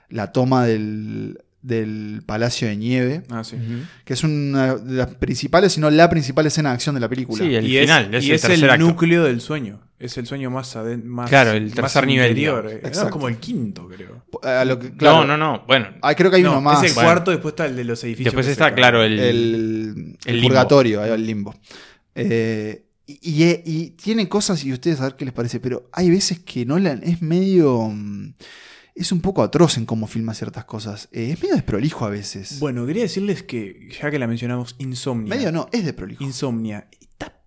[0.10, 3.56] la toma del, del Palacio de Nieve, Ah, sí.
[4.04, 7.08] Que es una de las principales, si no la principal escena de acción de la
[7.08, 7.44] película.
[7.46, 8.86] Sí, el y final, es, es y el es el acto.
[8.88, 9.80] núcleo del sueño.
[10.00, 12.68] Es el sueño más, más Claro, el más tercer nivel, interior.
[12.68, 12.98] digamos.
[12.98, 14.26] Eh, como el quinto, creo.
[14.42, 15.64] A lo que- claro, No, no, no.
[15.68, 16.82] Bueno, Ah, creo que hay No, uno más.
[16.84, 17.08] Es el Bueno.
[17.10, 18.34] cuarto, después está el de los edificios.
[18.34, 19.20] después está, claro, el.
[19.20, 21.54] el, el purgatorio, ahí va, el limbo.
[22.16, 22.84] Eh,
[23.22, 26.40] y, y- y tiene cosas, y ustedes a ver qué les parece, pero hay veces
[26.40, 27.90] que Nolan es medio.
[27.90, 28.34] mm,
[28.94, 31.08] Es un poco atroz en cómo filma ciertas cosas.
[31.14, 32.60] Eh, es medio desprolijo a veces.
[32.60, 35.34] Bueno, quería decirles que, ya que la mencionamos, Insomnia.
[35.34, 36.22] medio no, es desprolijo.
[36.24, 36.88] Insomnia.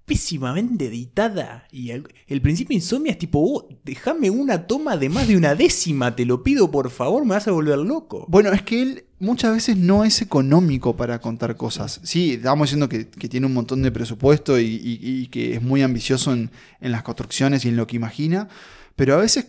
[0.06, 1.66] Pésimamente editada.
[1.72, 2.04] Y el,
[2.42, 6.42] principio Insomnia es tipo, oh, déjame una toma de más de una décima, te lo
[6.42, 8.26] pido por favor, me vas a volver loco.
[8.28, 12.00] Bueno, es que él muchas veces no es económico para contar cosas.
[12.04, 15.62] Sí, estamos diciendo que, que tiene un montón de presupuesto y, y- y que es
[15.62, 18.48] muy ambicioso en, en las construcciones y en lo que imagina,
[18.96, 19.46] pero a veces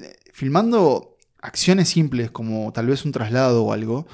[0.00, 4.06] eh, filmando acciones simples como tal vez un traslado o algo,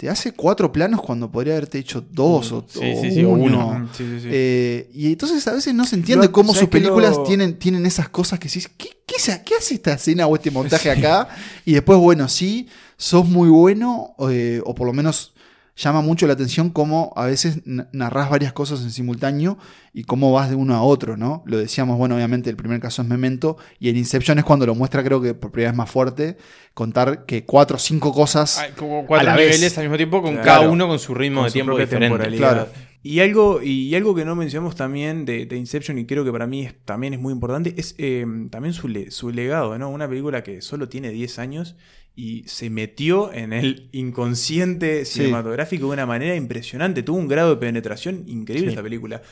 [0.00, 3.28] te hace cuatro planos cuando podría haberte hecho dos o, Sí, o sí, sí, o
[3.32, 3.44] uno.
[3.44, 3.78] uno.
[3.80, 4.28] Mm, Sí, sí, sí.
[4.32, 7.58] Eh, y entonces a veces no se entiende cómo sus ¿sabes qué películas lo- tienen,
[7.58, 11.28] tienen esas cosas que decís, ¿qué, qué hace esta escena o este montaje acá?
[11.66, 15.34] Y después, bueno, sí, sos muy bueno, eh, o por lo menos
[15.82, 19.58] llama mucho la atención cómo a veces narrás varias cosas en simultáneo
[19.92, 21.42] y cómo vas de uno a otro, ¿no?
[21.46, 24.74] Lo decíamos, bueno, obviamente el primer caso es Memento, y en Inception es cuando lo
[24.74, 26.36] muestra, creo que por primera vez más fuerte,
[26.74, 28.62] contar que cuatro o cinco cosas...
[28.76, 29.48] Como cuatro a la vez.
[29.56, 30.44] niveles al mismo tiempo, con Claro.
[30.46, 32.06] cada uno con su ritmo Con de su tiempo diferente.
[32.06, 32.52] temporalidad.
[32.66, 32.68] Claro.
[33.02, 36.46] Y algo, y algo que no mencionamos también de, de Inception, y creo que para
[36.46, 39.88] mí es- también es muy importante, es eh, también su, le- su legado, ¿no?
[39.88, 41.76] Una película que solo tiene 10 años
[42.16, 45.20] y se metió en el inconsciente Sí.
[45.20, 47.02] cinematográfico de una manera impresionante.
[47.02, 48.72] Tuvo un grado de penetración increíble Sí.
[48.74, 49.22] esta película.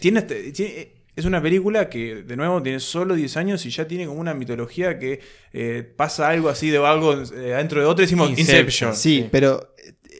[0.00, 3.86] Tiene, este- tiene- es una película que, de nuevo, tiene solo 10 años y ya
[3.88, 5.20] tiene como una mitología que
[5.52, 7.24] eh, pasa algo así de algo eh,
[7.56, 8.02] dentro de otro.
[8.02, 8.94] Decimos Inception.
[8.94, 9.74] Sí, pero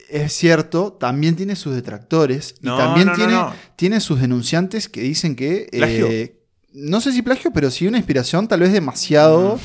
[0.09, 3.35] es cierto, también tiene sus detractores y también tiene,
[3.75, 5.67] tiene sus denunciantes que dicen que...
[5.71, 6.35] Eh,
[6.73, 9.55] no sé si plagio, pero sí una inspiración tal vez demasiado...
[9.55, 9.59] Mm.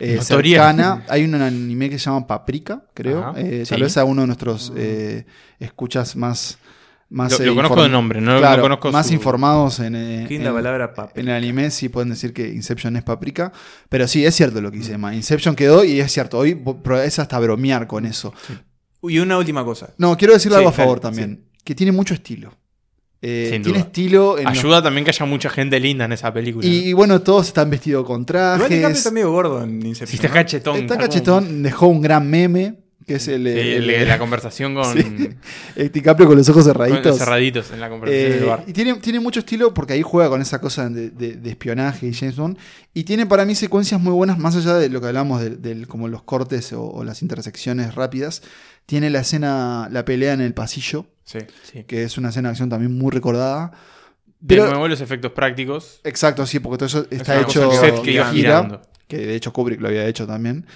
[0.00, 1.04] Eh, cercana.
[1.08, 3.34] Hay un anime que se llama Paprika, creo.
[3.36, 5.26] Eh, tal vez a uno de nuestros eh,
[5.58, 6.58] escuchas más.
[7.10, 8.90] más lo, conozco de nombre, no lo conozco.
[8.90, 13.02] Más informados en, en, la palabra en el anime, sí pueden decir que Inception es
[13.02, 13.52] Paprika.
[13.90, 15.14] Pero sí, es cierto lo que dice Emma.
[15.14, 16.38] Inception quedó y es cierto.
[16.38, 16.60] Hoy
[17.04, 18.32] es hasta bromear con eso.
[19.02, 19.90] Y una última cosa.
[19.98, 21.44] No, quiero decirle algo a favor también.
[21.62, 22.54] Que tiene mucho estilo.
[23.22, 24.36] Eh, tiene estilo.
[24.44, 26.66] Ayuda también que haya mucha gente linda en esa película.
[26.66, 28.70] Y, bueno, todos están vestidos con trajes.
[28.70, 30.08] está medio gordo en Inception.
[30.08, 30.76] Si está cachetón.
[30.76, 32.78] Está cachetón, dejó un gran meme.
[33.10, 34.84] Que es el, el, la conversación con.
[35.74, 35.88] Sí.
[35.88, 37.18] DiCaprio con los ojos cerraditos.
[37.18, 38.64] cerraditos en la conversación del eh, bar.
[38.68, 42.36] Y tiene, tiene mucho estilo porque ahí juega con esa cosa de, espionaje y James
[42.36, 42.56] Bond.
[42.94, 46.06] Y tiene para mí secuencias muy buenas, más allá de lo que hablamos de, como
[46.06, 48.42] los cortes o las intersecciones rápidas.
[48.86, 51.06] Tiene la escena, la pelea en el pasillo
[51.62, 51.84] Sí.
[51.84, 53.72] Que es una escena de acción también muy recordada.
[54.46, 56.00] Pero, de nuevo los efectos prácticos.
[56.02, 57.70] Exacto, sí, porque todo eso está hecho
[58.02, 60.66] que gira, que de hecho Kubrick lo había hecho también.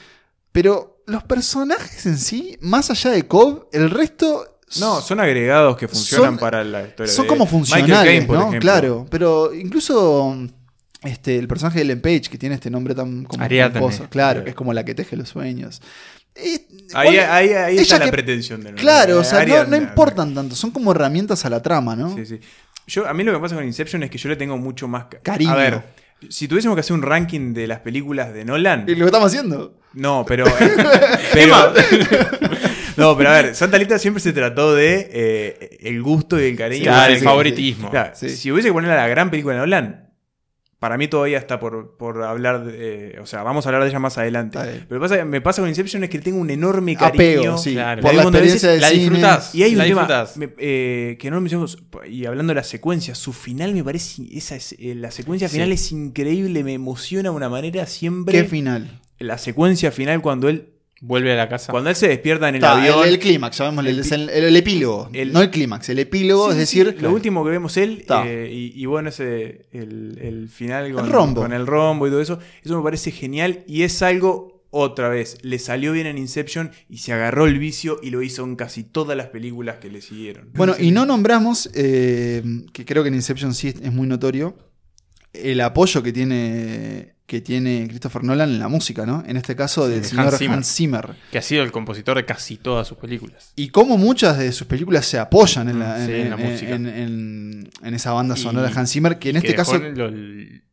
[0.52, 5.86] Pero los personajes en sí, más allá de Cobb, el resto no, son agregados que
[5.86, 7.12] funcionan para la historia.
[7.12, 8.50] Son como funcionales, ¿no?
[8.58, 10.36] Claro, pero incluso
[11.02, 13.46] este, el personaje de Ellen Page, que tiene este nombre tan como
[14.10, 15.80] claro, que es como la que teje los sueños
[16.94, 21.50] ahí, está la pretensión de Claro, o sea, no, importan tanto, son como herramientas a
[21.50, 22.14] la trama, ¿no?
[22.14, 22.40] Sí, sí.
[22.86, 25.06] Yo, a mí lo que pasa con Inception es que yo le tengo mucho más
[25.22, 25.52] cariño.
[25.52, 25.82] A ver,
[26.28, 28.84] si tuviésemos que hacer un ranking de las películas de Nolan.
[28.86, 29.74] ¿Y lo que estamos haciendo?
[29.94, 30.44] No, pero.
[32.96, 36.56] no, pero a ver, Santa Lita siempre se trató de eh, el gusto y el
[36.56, 36.92] cariño.
[37.06, 37.90] el favoritismo.
[38.14, 40.04] Si hubiese que ponerle a la gran película de Nolan,
[40.84, 44.00] para mí todavía está por, por hablar, de, o sea, vamos a hablar de ella
[44.00, 44.58] más adelante.
[44.86, 47.56] Pero pasa, me pasa con Inception es que tengo un enorme cariño.
[47.56, 49.54] sí, por la experiencia de la disfrutas.
[49.54, 50.26] Y hay un tema
[50.58, 54.56] eh, que no lo mencionamos, y hablando de la secuencia, su final me parece, esa
[54.56, 58.42] es, eh, la secuencia final es increíble, me emociona de una manera siempre.
[58.42, 59.00] ¿Qué final?
[59.18, 60.74] La secuencia final cuando él
[61.06, 61.70] Vuelve a la casa.
[61.70, 63.06] Cuando él se despierta en el avión.
[63.06, 65.10] El, clímax, sabemos, el, el, epílogo.
[65.12, 66.96] no el clímax, el epílogo, es decir.
[67.00, 71.42] Lo último que vemos él, eh, y, bueno, ese el, final con el, rombo.
[71.42, 72.38] con el rombo y todo eso.
[72.62, 76.98] Eso me parece genial y es algo, otra vez, le salió bien en Inception y
[76.98, 80.50] se agarró el vicio y lo hizo en casi todas las películas que le siguieron.
[80.54, 82.42] Bueno, y no nombramos, eh,
[82.72, 84.56] que creo que en Inception sí es muy notorio,
[85.34, 89.24] el apoyo que tiene que tiene Christopher Nolan en la música, ¿no?
[89.26, 92.86] En este caso del señor Hans Zimmer, Que ha sido el compositor de casi todas
[92.86, 93.52] sus películas.
[93.56, 98.78] Y cómo muchas de sus películas se apoyan en, la, en, esa banda sonora de
[98.78, 99.80] Hans Zimmer, que en este caso...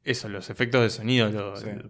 [0.04, 1.32] eso, los efectos de sonido.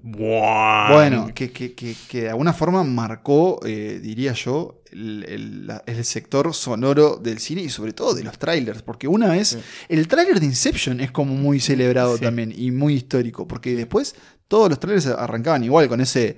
[0.03, 7.39] Bueno, que, que, que, de alguna forma marcó, eh, diría yo, el, sector sonoro del
[7.39, 8.81] cine y sobre todo de los trailers.
[8.81, 9.57] Porque una vez,
[9.89, 13.47] el trailer de Inception es como muy celebrado también y muy histórico.
[13.47, 14.15] Porque después
[14.51, 16.35] todos los trailers arrancaban igual con ese...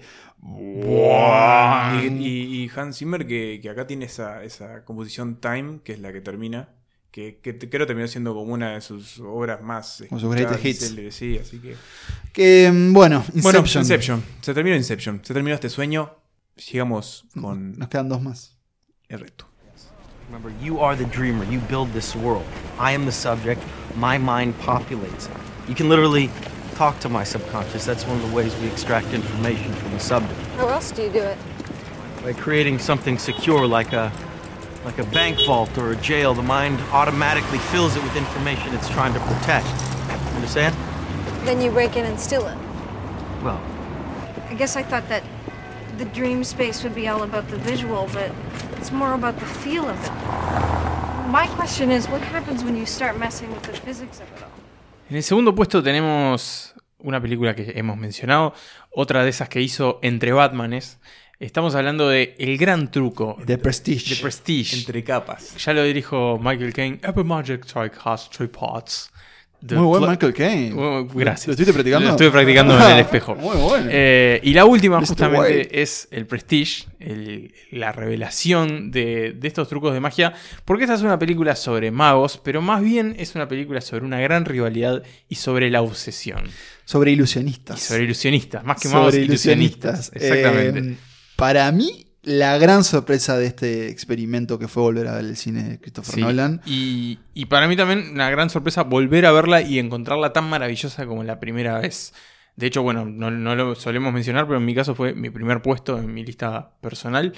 [2.04, 6.70] Y, Hans Zimmer que, acá tiene esa, esa, composición Time, que es la que termina,
[7.10, 10.04] que, creo terminó siendo como una de sus obras más...
[10.10, 11.16] Como sus greatest hits.
[11.16, 11.76] Sí, así que...
[12.32, 13.42] Que, mm, bueno, Inception.
[13.42, 14.24] Bueno, Inception.
[14.42, 15.22] Se terminó Inception.
[15.24, 16.16] Se terminó este sueño.
[16.56, 17.80] Sigamos con.
[17.80, 18.56] Nos quedan dos más.
[19.10, 19.48] El reto.
[20.30, 21.46] Remember, you are the dreamer.
[21.52, 22.46] You build this world.
[22.80, 23.60] I am the subject.
[23.96, 25.32] My mind populates it.
[25.68, 26.30] You can literally
[26.76, 27.86] talk to my subconscious.
[27.86, 30.40] That's one of the ways we extract information from the subject.
[30.58, 31.38] How else do you do it?
[32.24, 34.12] By creating something secure like a
[34.86, 36.34] like a bank vault or a jail.
[36.34, 39.68] The mind automatically fills it with information it's trying to protect.
[40.36, 40.76] Understand?
[41.46, 42.58] Then you break in and steal it.
[43.42, 43.62] Well,
[44.50, 45.24] I guess I thought that
[45.98, 48.32] the dream space would be all about the visual, but
[48.78, 50.12] it's more about the feel of it.
[51.30, 54.50] My question is, what happens when you start messing with the physics of it all?
[55.10, 58.54] En el segundo puesto tenemos una película que hemos mencionado,
[58.90, 61.00] otra de esas que hizo entre Batmanes.
[61.40, 63.38] Estamos hablando de El Gran Truco.
[63.46, 64.16] The Prestige.
[64.16, 64.78] The Prestige.
[64.78, 65.58] Entre capas.
[65.58, 67.00] Ya lo dirijo Michael Caine.
[67.04, 69.12] Every magic trick has three parts.
[69.70, 71.08] Muy buen Michael Caine.
[71.14, 71.48] gracias.
[71.48, 72.08] ¿Lo estuviste practicando?
[72.08, 73.36] Lo estuve practicando en el espejo.
[73.36, 73.88] Muy bueno.
[73.90, 76.86] Eh, y la última, justamente, es el Prestige,
[77.72, 80.34] la revelación de, estos trucos de magia.
[80.66, 84.20] Porque esta es una película sobre magos, pero más bien es una película sobre una
[84.20, 86.44] gran rivalidad y sobre la obsesión.
[86.86, 87.80] Sobre ilusionistas.
[87.80, 90.12] sobre ilusionistas, más que magos, ilusionistas.
[90.14, 90.80] Exactamente.
[90.80, 90.96] Eh,
[91.38, 95.64] para mí, la gran sorpresa de este experimento que fue volver a ver el cine
[95.64, 96.62] de Christopher Nolan.
[96.66, 101.06] Y, y, para mí también una gran sorpresa volver a verla y encontrarla tan maravillosa
[101.06, 102.14] como la primera vez.
[102.56, 105.62] De hecho, bueno, no, no lo solemos mencionar, pero en mi caso fue mi primer
[105.62, 107.34] puesto en mi lista personal.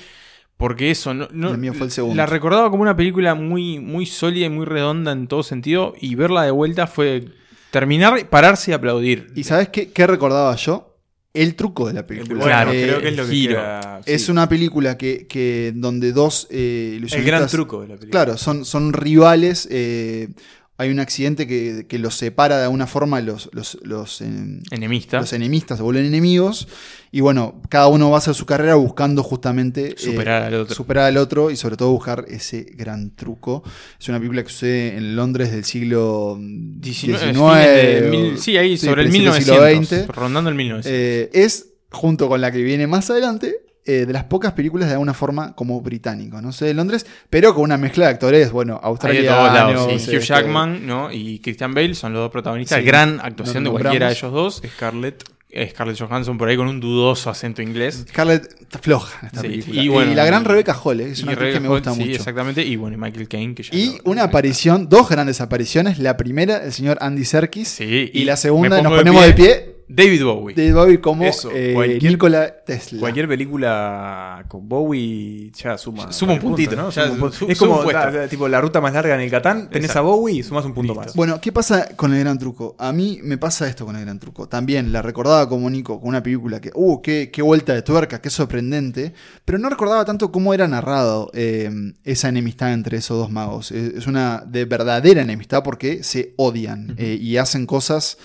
[0.58, 1.28] Porque eso, no,
[1.74, 2.16] fue el segundo.
[2.16, 5.96] la recordaba como una película muy, muy sólida y muy redonda en todo sentido.
[6.00, 7.26] Y verla de vuelta fue
[7.72, 9.28] terminar, pararse y aplaudir.
[9.36, 10.95] ¿Y sabes qué, qué recordaba yo?
[11.36, 12.44] El truco de la película.
[12.44, 17.24] Claro, creo que es lo que Es una película que, que donde dos eh, El
[17.24, 18.24] gran truco de la película.
[18.24, 19.68] Claro, son, son rivales.
[19.70, 20.30] Eh,
[20.78, 25.22] hay un accidente que, que, los separa de alguna forma los, los, los, enemistas.
[25.22, 26.68] Los enemistas se vuelven enemigos.
[27.12, 30.76] Y bueno, cada uno va a hacer su carrera buscando justamente eh, superar, al otro.
[30.76, 33.64] superar al otro y sobre todo buscar ese gran truco.
[33.98, 36.38] Es una película que sucede en Londres del siglo
[36.84, 38.42] XIX.
[38.42, 40.92] sí, ahí sobre el 1900, rondando el 1900.
[40.92, 44.94] Eh, es, junto con la que viene más adelante, eh, de las pocas películas de
[44.94, 48.80] alguna forma como británico, no sé, de Londres, pero con una mezcla de actores, bueno,
[48.82, 49.86] australianos.
[49.86, 51.12] Hugh Jackman ¿no?
[51.12, 52.84] y Christian Bale son los dos protagonistas.
[52.84, 54.62] Gran actuación de cualquiera de ellos dos.
[54.76, 55.24] Scarlett.
[55.70, 58.06] Scarlett Johansson por ahí con un dudoso acento inglés.
[58.10, 60.04] Scarlett está floja esta película.
[60.04, 62.10] Y, la gran Rebecca Hall, eh, es una actriz que me gusta mucho.
[62.10, 62.66] exactamente.
[62.66, 63.56] Y bueno, y Michael Caine.
[63.72, 66.00] y una aparición, dos grandes apariciones.
[66.00, 67.80] La primera, el señor Andy Serkis.
[67.82, 70.56] y, y, la segunda, nos ponemos de pie David Bowie.
[70.56, 73.00] David Bowie como eh, Nikola Tesla.
[73.00, 76.12] Cualquier película con Bowie ya suma.
[76.12, 76.76] Suma un puntito.
[76.76, 76.90] ¿no?
[76.90, 79.70] es como la, tipo, la ruta más larga en el Catán.
[79.70, 81.16] Tenés a Bowie y sumas un punto más.
[81.16, 82.76] Bueno, ¿qué pasa con el gran truco?
[82.80, 84.48] A mí me pasa esto con el gran truco.
[84.48, 88.22] También la recordaba como Nico con una película que, uh, qué, qué vuelta de tuerca,
[88.22, 89.14] qué sorprendente.
[89.46, 91.70] Pero no recordaba tanto cómo era narrado eh,
[92.04, 93.72] esa enemistad entre esos dos magos.
[93.72, 98.18] Es una de verdadera enemistad porque se odian eh, y hacen cosas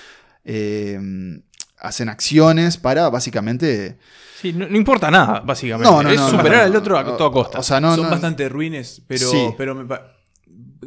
[1.81, 3.99] hacen acciones para básicamente...
[4.41, 5.93] Sí, no, importa nada, básicamente.
[5.93, 7.63] No, es superar al otro a toda costa.
[7.63, 9.87] Son bastante ruines, pero, pero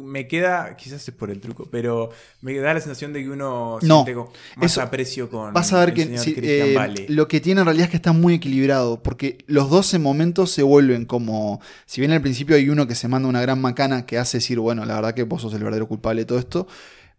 [0.00, 3.78] me, queda, quizás es por el truco, pero me da la sensación de que uno
[3.80, 4.16] siente
[4.56, 7.96] más aprecio con Vas a ver que eh, lo que tiene en realidad es que
[7.96, 12.68] está muy equilibrado, porque los 12 momentos se vuelven como, si bien al principio hay
[12.68, 15.42] uno que se manda una gran macana que hace decir, bueno, la verdad que vos
[15.42, 16.66] sos el verdadero culpable de todo esto,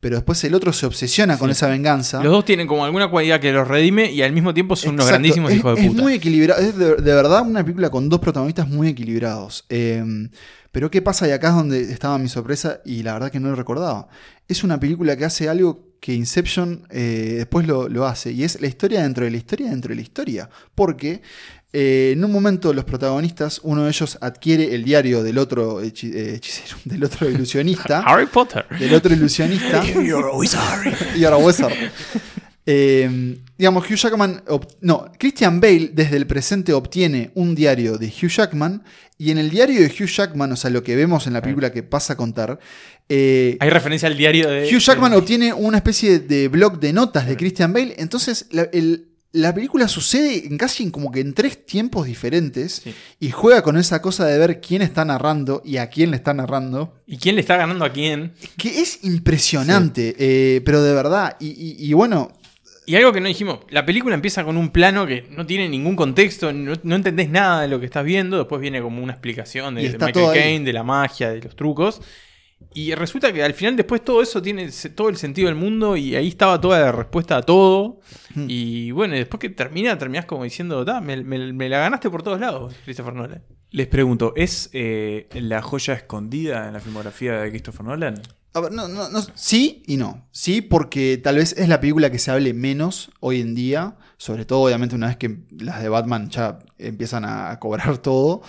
[0.05, 2.21] pero después el otro se obsesiona con esa venganza.
[2.21, 5.07] Los dos tienen como alguna cualidad que los redime y al mismo tiempo son unos
[5.07, 5.97] grandísimos hijos de puta.
[5.97, 9.65] Es muy equilibrado, es de, verdad una película con dos protagonistas muy equilibrados.
[9.67, 10.29] Em,
[10.71, 11.27] pero ¿qué pasa?
[11.27, 14.07] Y acá es donde estaba mi sorpresa y la verdad que no lo recordaba.
[14.47, 18.61] Es una película que hace algo que Inception eh, después lo, lo, hace y es
[18.61, 20.49] la historia dentro de la historia dentro de la historia.
[20.75, 21.23] Porque
[21.77, 25.87] eh, en un momento los protagonistas, uno de ellos adquiere el diario del otro eh,
[25.87, 27.99] hechicero, del otro ilusionista.
[28.05, 28.65] Harry Potter.
[28.79, 29.83] Del otro ilusionista.
[29.93, 30.93] You're a wizard.
[31.17, 31.73] You're a wizard.
[32.65, 34.41] Eh, digamos, Hugh Jackman.
[34.79, 38.81] No, Christian Bale desde el presente obtiene un diario de Hugh Jackman.
[39.17, 41.73] Y en el diario de Hugh Jackman, o sea, lo que vemos en la película
[41.73, 42.57] que pasa a contar.
[43.09, 44.73] Hay referencia al diario de.
[44.73, 47.95] Hugh Jackman obtiene una especie de blog de notas de Christian Bale.
[47.97, 52.83] Entonces, el, la película sucede en casi como que en tres tiempos diferentes
[53.19, 56.33] y juega con esa cosa de ver quién está narrando y a quién le está
[56.33, 57.01] narrando.
[57.05, 58.33] Y quién le está ganando a quién.
[58.57, 61.35] Que es impresionante, eh, pero de verdad.
[61.41, 62.31] Y, bueno.
[62.85, 65.97] Y algo que no dijimos, la película empieza con un plano que no tiene ningún
[65.97, 69.89] contexto, no, entendés nada de lo que estás viendo, después viene como una explicación de,
[69.89, 71.99] de Michael Caine, de la magia, de los trucos.
[72.73, 76.15] Y resulta que al final después todo eso tiene todo el sentido del mundo y
[76.15, 78.01] ahí estaba toda la respuesta a todo.
[78.33, 78.47] Hmm.
[78.49, 82.75] Y bueno, después que termina, terminás como diciendo, me, me, la ganaste por todos lados,
[82.83, 83.43] Christopher Nolan.
[83.71, 88.21] Les pregunto, ¿es eh, la joya escondida en la filmografía de Christopher Nolan?
[88.53, 90.27] A ver, no, no, sí y no.
[90.31, 93.97] Sí, porque tal vez es la película que se hable menos hoy en día.
[94.15, 98.43] Sobre todo, obviamente, una vez que las de Batman ya empiezan a cobrar todo.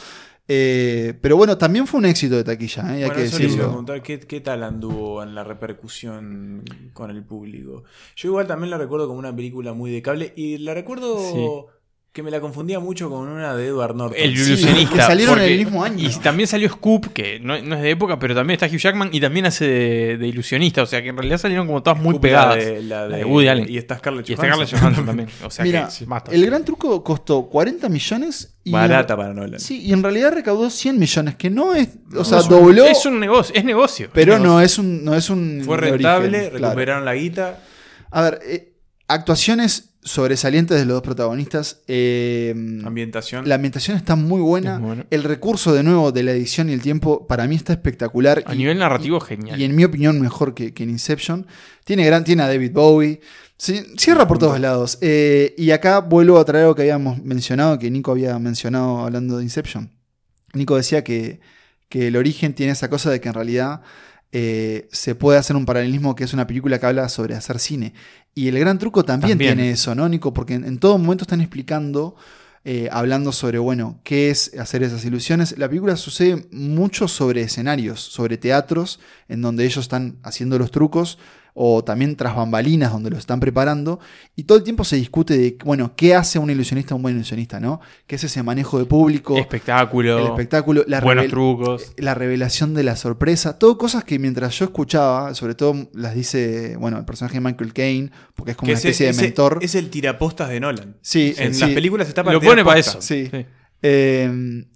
[0.48, 3.04] Eh, pero bueno, también fue un éxito de taquilla, ¿eh?
[3.04, 3.84] hay que decirlo.
[4.02, 7.82] ¿qué, ¿qué, tal anduvo en la repercusión con el público?
[8.14, 11.68] Yo igual también la recuerdo como una película muy de cable y la recuerdo
[12.16, 14.18] que me la confundía mucho con una de Edward Norton.
[14.18, 14.94] El ilusionista.
[14.96, 16.08] que salieron en el mismo año.
[16.08, 19.20] Y también salió Scoop, que no, es de época, pero también está Hugh Jackman y
[19.20, 20.82] también hace de, ilusionista.
[20.82, 22.56] O sea que en realidad salieron como todas muy pegadas.
[22.84, 23.66] La de, Woody Allen.
[23.68, 24.58] Y está Scarlett Johansson.
[24.58, 25.28] Y está Johansson también.
[25.44, 25.90] O sea Mira,
[26.30, 28.56] el gran truco costó 40 millones.
[28.64, 29.60] Y Barata para Nolan.
[29.60, 31.90] Sí, y en realidad recaudó 100 millones, que no es.
[32.16, 32.86] O sea, dobló.
[32.86, 33.54] Es un negocio.
[33.54, 34.08] Es negocio.
[34.14, 35.04] Pero no es un.
[35.04, 37.60] No es un Fue rentable, recuperaron la guita.
[38.10, 38.72] A ver, eh,
[39.06, 41.82] actuaciones sobresalientes de los dos protagonistas.
[41.88, 42.54] Eh,
[42.84, 43.46] ambientación.
[43.48, 44.80] La ambientación está muy buena.
[45.10, 48.44] El recurso de nuevo de la edición y el tiempo para mí está espectacular.
[48.46, 49.60] A nivel narrativo, genial.
[49.60, 51.46] Y en mi opinión, mejor que, en Inception.
[51.84, 53.20] Tiene, gran, tiene a David Bowie.
[53.58, 54.98] cierra por todos lados.
[55.00, 59.38] Eh, y acá vuelvo a traer algo que habíamos mencionado, que Nico había mencionado hablando
[59.38, 59.90] de Inception.
[60.54, 61.40] Nico decía que,
[61.88, 63.82] que el origen tiene esa cosa de que en realidad
[64.32, 67.94] eh, se puede hacer un paralelismo que es una película que habla sobre hacer cine.
[68.38, 70.34] Y el gran truco también, tiene eso, ¿no, Nico?
[70.34, 72.16] Porque en, todo momento están explicando,
[72.66, 75.56] eh, hablando sobre, bueno, qué es hacer esas ilusiones.
[75.56, 81.18] La película sucede mucho sobre escenarios, sobre teatros, en donde ellos están haciendo los trucos
[81.58, 83.98] o también tras bambalinas donde lo están preparando,
[84.36, 87.58] y todo el tiempo se discute de, bueno, ¿qué hace un ilusionista un buen ilusionista,
[87.58, 87.80] no?
[88.06, 89.38] ¿Qué es ese manejo de público?
[89.38, 90.18] Espectáculo.
[90.18, 91.94] El espectáculo, la buenos trucos.
[91.96, 96.76] La revelación de la sorpresa, todo cosas que mientras yo escuchaba, sobre todo las dice,
[96.76, 99.58] bueno, el personaje de Michael Caine, porque es como una especie de mentor.
[99.62, 100.96] Es el tirapostas de Nolan.
[101.00, 103.00] Sí, en las películas está para Lo pone para eso.
[103.00, 103.30] Sí.
[103.80, 104.66] Eh,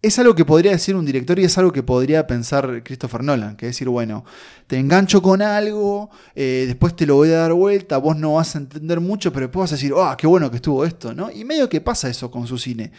[0.00, 3.56] es algo que podría decir un director y es algo que podría pensar Christopher Nolan,
[3.56, 4.24] que es decir, bueno,
[4.68, 8.54] te engancho con algo, eh, después te lo voy a dar vuelta, vos no vas
[8.54, 11.32] a entender mucho, pero después vas a decir, ah, qué bueno que estuvo esto, ¿no?
[11.32, 12.92] Y medio que pasa eso con su cine.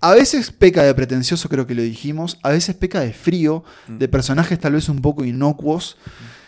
[0.00, 3.98] A veces peca de pretencioso, creo que lo dijimos, a veces peca de frío, mm.
[3.98, 5.96] de personajes tal vez un poco inocuos,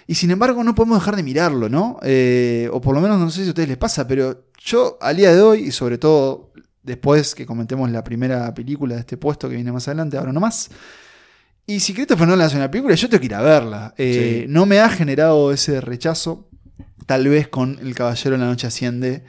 [0.07, 1.99] y sin embargo no podemos dejar de mirarlo, ¿no?
[2.03, 5.17] Eh, o por lo menos no sé si a ustedes les pasa, pero yo al
[5.17, 6.46] día de hoy, y sobre todo
[6.87, 10.71] después que comentemos la primera película de este puesto que viene más adelante, ahora nomás.
[11.67, 13.95] Y si Christopher Nolan hace una película, yo tengo que ir a verla.
[13.99, 16.49] Eh, no me ha generado ese rechazo,
[17.07, 19.25] tal vez con El Caballero de la Noche Asciende.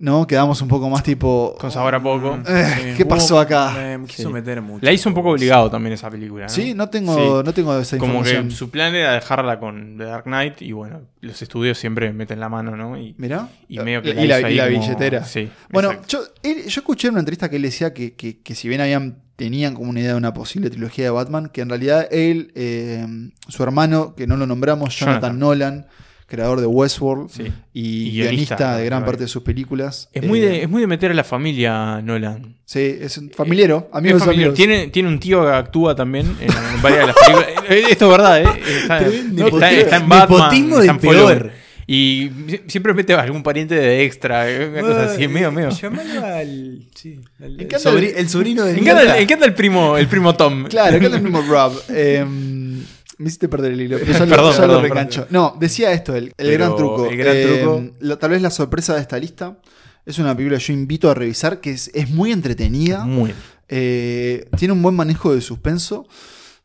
[0.00, 0.26] ¿No?
[0.26, 1.54] Quedamos un poco más tipo.
[1.60, 2.38] Con sabor a poco.
[2.48, 3.96] Eh, ¿Qué pasó acá?
[3.98, 4.84] Me quiso meter mucho.
[4.84, 6.44] La hizo un poco obligado también esa película.
[6.44, 6.48] ¿no?
[6.48, 8.36] Sí, no tengo, no tengo esa información.
[8.36, 12.12] Como que su plan era dejarla con The Dark Knight y bueno, los estudios siempre
[12.12, 12.98] meten la mano, ¿no?
[12.98, 13.48] Y, Mirá.
[13.68, 15.24] Y, medio que y la, y la billetera.
[15.24, 15.50] Sí.
[15.68, 18.80] Bueno, yo, yo, escuché en una entrevista que él decía que, que, que, si bien
[18.80, 22.52] habían tenían como una idea de una posible trilogía de Batman, que en realidad él,
[22.54, 23.06] eh,
[23.48, 25.38] su hermano, que no lo nombramos, Jonathan.
[25.38, 25.86] Nolan
[26.30, 27.28] creador de Westworld
[27.74, 30.08] y, guionista, de gran parte de sus películas.
[30.12, 32.56] Es, muy de, eh, es muy de meter a la familia Nolan.
[32.64, 34.54] Sí, es un familiero, amigos familiar.
[34.54, 37.48] Tiene, tiene un tío que actúa también en varias de las películas.
[37.70, 38.48] Eh, esto es verdad, ¿eh?
[38.80, 40.70] Está, está, en Batman.
[40.80, 41.52] de peor.
[41.86, 42.30] Y
[42.68, 45.70] siempre mete algún pariente de extra, eh, una cosa así, medio, medio.
[45.70, 46.82] Llamalo al.
[46.94, 48.78] Sí, al el, sobrino de.
[48.78, 48.84] ¿En
[49.26, 50.66] qué anda el primo, el primo Tom?
[50.68, 51.72] Claro, ¿en qué anda el primo Rob?
[51.90, 52.24] Eh,
[53.20, 53.98] me hiciste perder el hilo.
[54.06, 55.26] Pero perdón, lo, recancho.
[55.28, 57.06] No, decía esto, el, gran truco.
[57.06, 57.82] El gran truco.
[58.00, 59.58] Eh, tal vez la sorpresa de esta lista.
[60.06, 63.04] Es una película que yo invito a revisar, que es, muy entretenida.
[63.04, 63.34] Muy.
[63.68, 66.08] Eh, tiene un buen manejo de suspenso.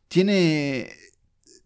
[0.08, 0.90] Tiene.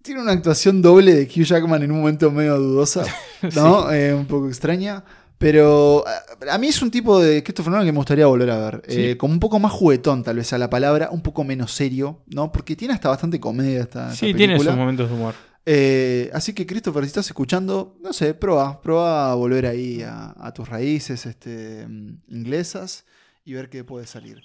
[0.01, 3.05] Tiene una actuación doble de Hugh Jackman en un momento medio dudosa,
[3.55, 3.91] ¿no?
[3.93, 5.03] Eh, un poco extraña.
[5.39, 6.03] Pero
[6.51, 8.83] a mí es un tipo de Christopher Nolan que me gustaría volver a ver.
[8.87, 12.21] Eh, como un poco más juguetón, tal vez a la palabra, un poco menos serio,
[12.27, 12.51] ¿no?
[12.51, 15.33] Porque tiene hasta bastante comedia esta, Sí, tiene sus momentos de humor.
[15.65, 20.51] Eh, así que, Christopher, si estás escuchando, no sé, prueba, prueba a volver ahí a,
[20.53, 21.87] tus raíces este,
[22.27, 23.05] inglesas
[23.45, 24.43] y ver qué puede salir.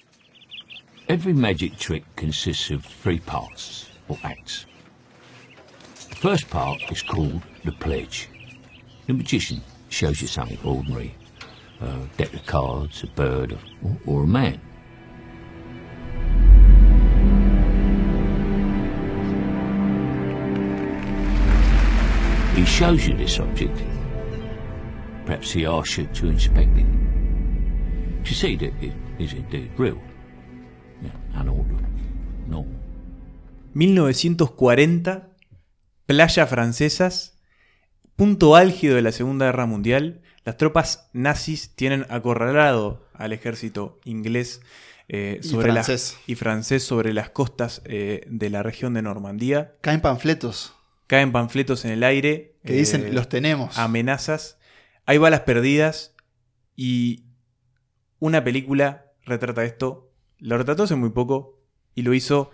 [1.08, 4.66] Every magic trick consists of three parts, or acts.
[6.10, 8.28] The first part is called the pledge.
[9.06, 9.60] The magician
[9.94, 11.14] shows you something ordinary.
[11.80, 11.86] A
[12.16, 14.60] deck of cards, a bird, or, or a man.
[22.56, 23.82] He shows you this object.
[25.26, 26.86] Perhaps he asks you to inspect it.
[28.24, 30.00] To see that it is indeed real.
[31.02, 31.78] Yeah, and order.
[32.48, 32.66] No.
[33.74, 35.20] 1940,
[36.08, 37.33] playa francesas,
[38.16, 44.60] punto álgido de la Segunda Guerra Mundial, las tropas nazis tienen acorralado al ejército inglés
[45.08, 46.18] eh, sobre y, francés.
[46.26, 49.74] y francés sobre las costas eh, de la región de Normandía.
[49.80, 50.74] Caen panfletos.
[51.06, 52.56] Caen panfletos en el aire.
[52.64, 53.78] Que dicen, eh, los tenemos.
[53.78, 54.58] Amenazas.
[55.06, 56.14] Hay balas perdidas
[56.76, 57.24] y
[58.18, 60.10] una película retrata esto.
[60.38, 61.60] Lo retrató hace muy poco
[61.94, 62.50] y lo hizo,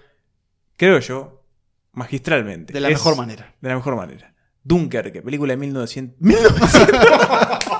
[0.76, 1.44] creo yo,
[1.92, 2.72] magistralmente.
[2.72, 3.54] De la mejor manera.
[3.60, 4.34] De la mejor manera.
[4.64, 6.16] Dunkerque, película de 1900.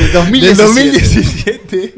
[0.00, 1.94] de 2017.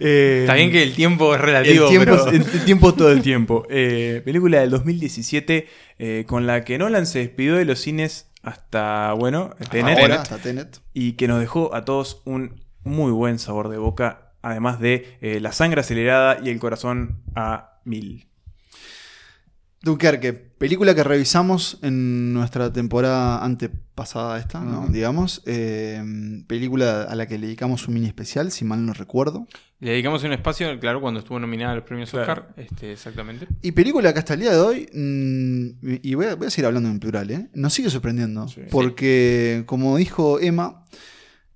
[0.00, 1.88] Eh, Está bien que el tiempo es relativo.
[1.88, 3.66] El tiempo, el, tiempo todo el tiempo.
[3.70, 5.68] Eh, película del 2017
[5.98, 10.80] eh, con la que Nolan se despidió de los cines hasta, bueno, Tenet, hasta Tenet.
[10.92, 15.52] Y que nos dejó a todos un muy buen sabor de boca, además de la
[15.52, 18.26] sangre acelerada y el corazón a mil.
[19.84, 24.88] Dunkerque, película que revisamos en nuestra temporada antepasada esta, ¿no?
[24.88, 25.42] digamos.
[25.44, 26.02] Eh,
[26.46, 29.46] película a la que le dedicamos un mini especial, si mal no recuerdo.
[29.80, 33.46] Le dedicamos un espacio, claro, cuando estuvo nominada a los premios Oscar, este, exactamente.
[33.60, 36.64] Y película que hasta el día de hoy, mm, y voy a, voy a, seguir
[36.64, 37.50] hablando en plural, ¿eh?
[37.52, 38.46] nos sigue sorprendiendo.
[38.70, 40.86] Porque, como dijo Emma,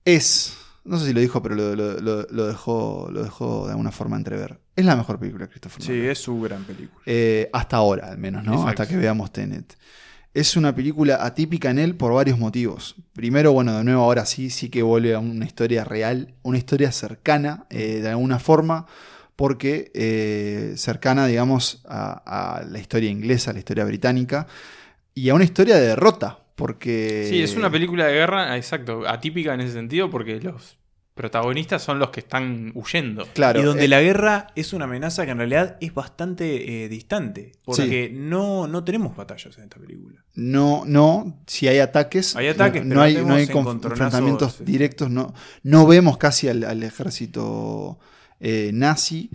[0.04, 0.54] es
[0.88, 4.58] no sé si lo dijo, pero lo, dejó, lo dejó de alguna forma entrever.
[4.78, 7.02] Es la mejor película de Christopher Sí, es su gran película.
[7.04, 8.64] Eh, hasta ahora, al menos, ¿no?
[8.64, 9.76] Hasta que veamos Tenet.
[10.32, 12.94] Es una película atípica en él por varios motivos.
[13.12, 16.92] Primero, bueno, de nuevo ahora sí, sí que vuelve a una historia real, una historia
[16.92, 18.86] cercana, eh, de alguna forma,
[19.34, 24.46] porque eh, cercana, digamos, a, la historia inglesa, a la historia británica,
[25.12, 27.26] y a una historia de derrota, porque...
[27.28, 30.78] Sí, es una película de guerra, exacto, atípica en ese sentido, porque los
[31.18, 33.26] protagonistas son los que están huyendo.
[33.34, 33.60] Claro.
[33.60, 37.52] Y donde eh, la guerra es una amenaza que en realidad es bastante eh, distante.
[37.64, 40.24] Porque no, no tenemos batallas en esta película.
[40.36, 41.42] No, no.
[41.48, 42.36] Si hay ataques.
[42.36, 45.10] Hay ataques, no, hay, no hay enfrentamientos directos.
[45.10, 47.98] No, no vemos casi al, ejército
[48.38, 49.30] eh, nazi.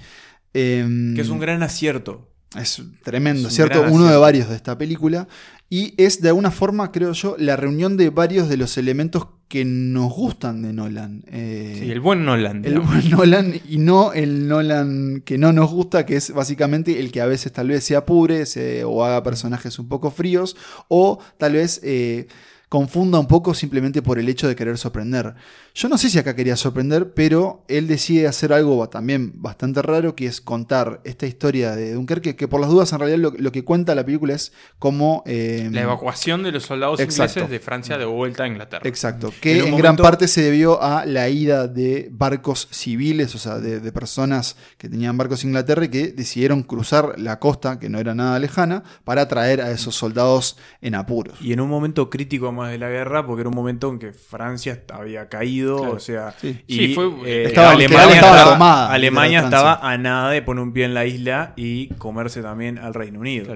[0.53, 2.29] Em, que es un gran acierto.
[2.57, 3.83] Es tremendo, ¿cierto?
[3.89, 5.27] Uno de varios de esta película.
[5.69, 9.65] Y es de alguna forma, creo yo, la reunión de varios de los elementos que
[9.65, 11.23] nos gustan de Nolan.
[11.27, 12.65] Eh, sí, el buen Nolan.
[12.65, 17.11] El buen Nolan y no el Nolan que no nos gusta, que es básicamente el
[17.11, 18.45] que a veces tal vez se apure
[18.83, 20.55] o haga personajes un poco fríos
[20.87, 21.79] o tal vez...
[21.83, 22.27] Eh,
[22.73, 25.35] confunda un poco simplemente por el hecho de querer sorprender.
[25.75, 30.15] Yo no sé si acá quería sorprender, pero él decide hacer algo también bastante raro,
[30.15, 33.63] que es contar esta historia de Dunkerque, que por las dudas en realidad lo, que
[33.63, 35.21] cuenta la película es como...
[35.27, 38.89] Eh, la evacuación de los soldados ingleses de Francia de vuelta a Inglaterra.
[38.89, 43.59] Exacto, que en, gran parte se debió a la ida de barcos civiles, o sea,
[43.59, 47.89] de, de personas que tenían barcos en Inglaterra y que decidieron cruzar la costa, que
[47.89, 51.39] no era nada lejana, para traer a esos soldados en apuros.
[51.39, 54.83] Y en un momento crítico, de la guerra, porque era un momento en que Francia
[54.91, 56.93] había caído, o sea, y
[57.25, 61.53] eh, estaba, Alemania, estaba, Alemania estaba a nada de poner un pie en la isla
[61.55, 63.55] y comerse también al Reino Unido.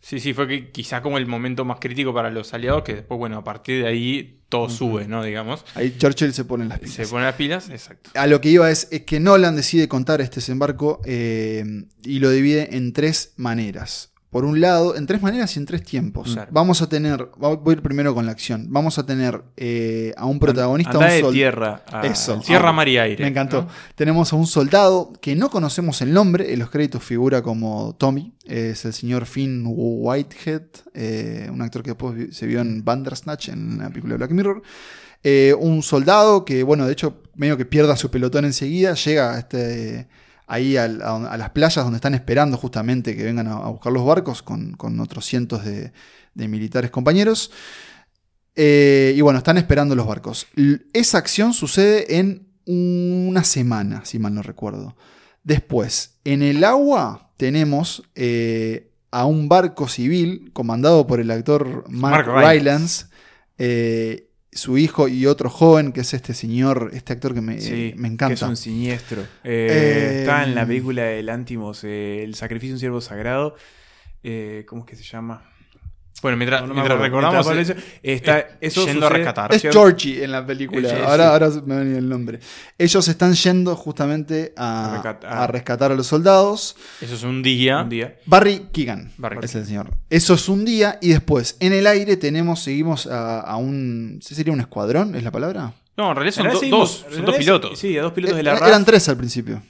[0.00, 3.18] Sí, sí, fue que quizá como el momento más crítico para los aliados, que después,
[3.18, 5.22] bueno, a partir de ahí todo sube, ¿no?
[5.22, 5.64] Digamos.
[5.74, 6.94] Ahí Churchill se pone las pilas.
[6.94, 8.10] Se pone las pilas, exacto.
[8.14, 11.64] A lo que iba es, que Nolan decide contar este desembarco eh,
[12.02, 15.82] y lo divide en tres maneras por un lado, en tres maneras y en tres
[15.82, 16.38] tiempos.
[16.50, 18.64] Vamos a tener, voy a ir primero con la acción.
[18.70, 23.22] Vamos a tener eh, a un protagonista, un de tierra, Eso, tierra, mar y aire.
[23.22, 23.68] Me encantó.
[23.94, 28.32] Tenemos a un soldado que no conocemos el nombre, en los créditos figura como Tommy,
[28.46, 30.62] es el señor Finn Whitehead,
[30.94, 34.62] eh, un actor que después se vio en Bandersnatch en la película Black Mirror.
[35.22, 39.40] Eh, un soldado que, bueno, de hecho, medio que pierda su pelotón enseguida, llega a
[39.40, 40.08] este
[40.52, 45.00] ahí a, las playas donde están esperando justamente que vengan a, buscar los barcos con,
[45.00, 45.92] otros cientos de,
[46.34, 47.50] militares compañeros.
[48.54, 50.46] Eh, y bueno, están esperando los barcos.
[50.92, 54.94] Esa acción sucede en una semana, si mal no recuerdo.
[55.42, 62.26] Después, en el agua tenemos eh, a un barco civil comandado por el actor Mark,
[62.26, 63.06] Rylance
[64.52, 67.56] su hijo y otro joven, que es este señor, este actor que me,
[67.96, 68.28] me encanta.
[68.28, 69.22] Que es un siniestro.
[69.42, 73.56] Eh, está en la película de Lántimos, eh, El sacrificio de un siervo sagrado.
[74.22, 75.51] Eh, ¿Cómo es que se llama?
[76.22, 76.62] Bueno, mientras,
[77.00, 77.46] recordamos,
[78.00, 79.52] está eso yendo a rescatar.
[79.52, 80.88] Es Georgie en la película.
[81.04, 82.38] ahora, ahora me venía el nombre.
[82.78, 86.76] Ellos están yendo justamente a, rescatar a los soldados.
[87.00, 87.88] Eso es un día.
[88.24, 89.10] Barry Keegan
[89.42, 89.90] es el señor.
[90.08, 94.20] Eso es un día y después en el aire tenemos, seguimos a, un.
[94.22, 95.16] ¿sí ¿Sería un escuadrón?
[95.16, 95.72] ¿Es la palabra?
[95.96, 97.04] No, en realidad son dos.
[97.10, 97.78] Son dos pilotos.
[97.78, 98.68] Sí, dos pilotos de la RAF.
[98.68, 99.60] Eran tres al principio.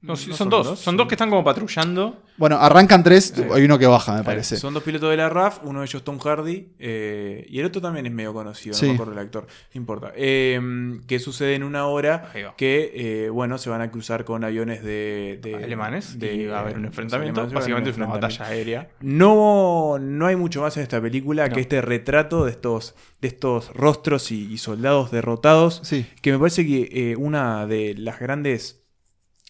[0.00, 0.78] No, son, dos.
[0.78, 2.22] Son dos que están como patrullando.
[2.36, 4.56] Bueno, arrancan tres, hay uno que baja, me parece.
[4.56, 7.82] Son dos pilotos de la RAF, uno de ellos Tom Hardy, eh, y el otro
[7.82, 10.12] también es medio conocido, no me acuerdo el actor, no importa.
[10.14, 14.84] Eh, que sucede en una hora que, eh, bueno, se van a cruzar con aviones
[14.84, 15.40] de...
[15.64, 18.90] Alemanes, de, va a haber un enfrentamiento, básicamente es una batalla aérea.
[19.00, 23.74] No, no hay mucho más en esta película que este retrato de estos, de estos
[23.74, 26.06] rostros y, y soldados derrotados, sí.
[26.22, 28.77] que me parece que una de las grandes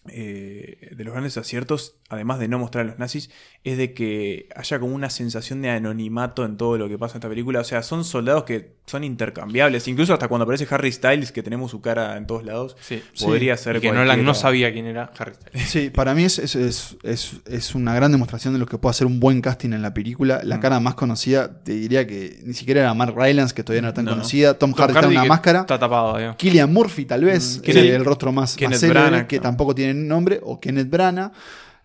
[0.07, 3.29] eh, de los grandes aciertos, además de no mostrar a los nazis,
[3.63, 7.17] es de que haya como una sensación de anonimato en todo lo que pasa en
[7.17, 7.59] esta película.
[7.59, 9.87] O sea, son soldados que son intercambiables.
[9.87, 12.75] Incluso hasta cuando aparece Harry Styles, que tenemos su cara en todos lados,
[13.19, 13.79] podría ser.
[13.79, 15.69] que Nolan no sabía quién era Harry Styles.
[15.69, 19.41] Sí, para mí es, es, una gran demostración de lo que puede hacer un buen
[19.41, 20.41] casting en la película.
[20.43, 20.61] La mm.
[20.61, 23.93] cara más conocida, te diría que ni siquiera era Mark Rylance, que todavía no era
[23.93, 24.57] tan conocida.
[24.57, 25.59] Tom, Hardy está en una máscara.
[25.61, 29.75] Está tapado, Killian Murphy, tal vez, mm, que es el, rostro más, más que tampoco
[29.75, 31.31] tiene nombre, o Kenneth Branagh.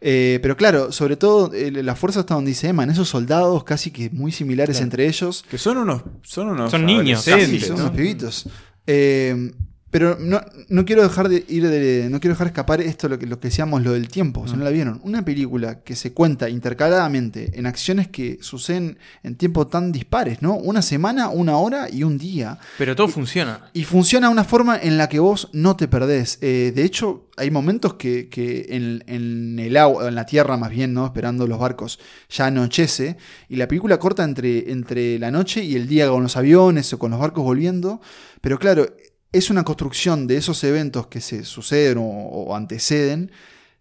[0.07, 3.65] Eh, pero claro, sobre todo eh, la fuerza hasta donde dice Emma, en esos soldados
[3.65, 5.43] casi que muy similares entre ellos.
[5.51, 8.47] Que son unos, son unos son niños, son unos pibitos.
[8.87, 9.51] Eh,
[9.95, 10.41] Pero no,
[10.71, 13.47] no, quiero dejar de ir de, no quiero dejar escapar esto lo que, lo que
[13.47, 15.01] decíamos lo del tiempo, si no la vieron.
[15.05, 20.57] Una película que se cuenta intercaladamente en acciones que suceden en tiempo tan dispares, ¿no?
[20.57, 22.59] Una semana, una hora y un día.
[22.77, 23.71] Pero todo funciona.
[23.73, 26.39] Y funciona de una forma en la que vos no te perdés.
[26.41, 30.71] Eh, de hecho, hay momentos que, que en, en, el agua, en la tierra más
[30.71, 31.07] bien, ¿no?
[31.07, 33.17] Esperando los barcos, ya anochece.
[33.49, 36.99] Y la película corta entre, entre la noche y el día con los aviones o
[36.99, 38.01] con los barcos volviendo.
[38.41, 38.89] Pero claro,
[39.35, 43.33] es una construcción de esos eventos que se suceden o, anteceden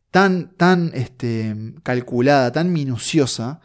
[0.09, 3.61] tan, tan este, calculada, tan minuciosa,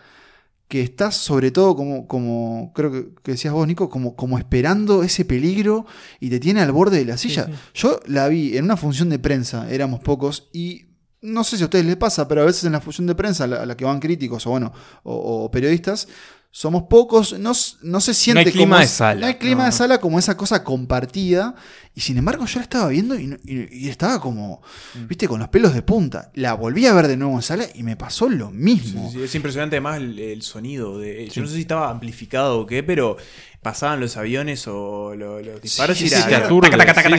[0.69, 5.25] que estás sobre todo como, como creo que, decías vos, Nico, como, como esperando ese
[5.25, 5.87] peligro
[6.21, 7.49] y te tiene al borde de la silla.
[7.73, 10.89] Yo la vi en una función de prensa, éramos pocos, y
[11.23, 13.45] no sé si a ustedes les pasa, pero a veces en la función de prensa
[13.45, 14.75] a la, que van críticos o bueno,
[15.05, 16.07] o periodistas,
[16.51, 19.21] somos pocos, no, no se siente no hay clima de sala.
[19.21, 21.55] No hay clima de sala como esa cosa compartida.
[21.95, 24.63] Y sin embargo, yo la estaba viendo y, estaba como,
[24.95, 25.07] mm.
[25.09, 26.31] viste, con los pelos de punta.
[26.35, 29.13] La volví a ver de nuevo en sala y me pasó lo mismo.
[29.23, 30.99] es impresionante además el, sonido.
[30.99, 33.17] De, Yo no sé si estaba amplificado o qué, pero
[33.61, 36.49] pasaban los aviones o los, disparos y era,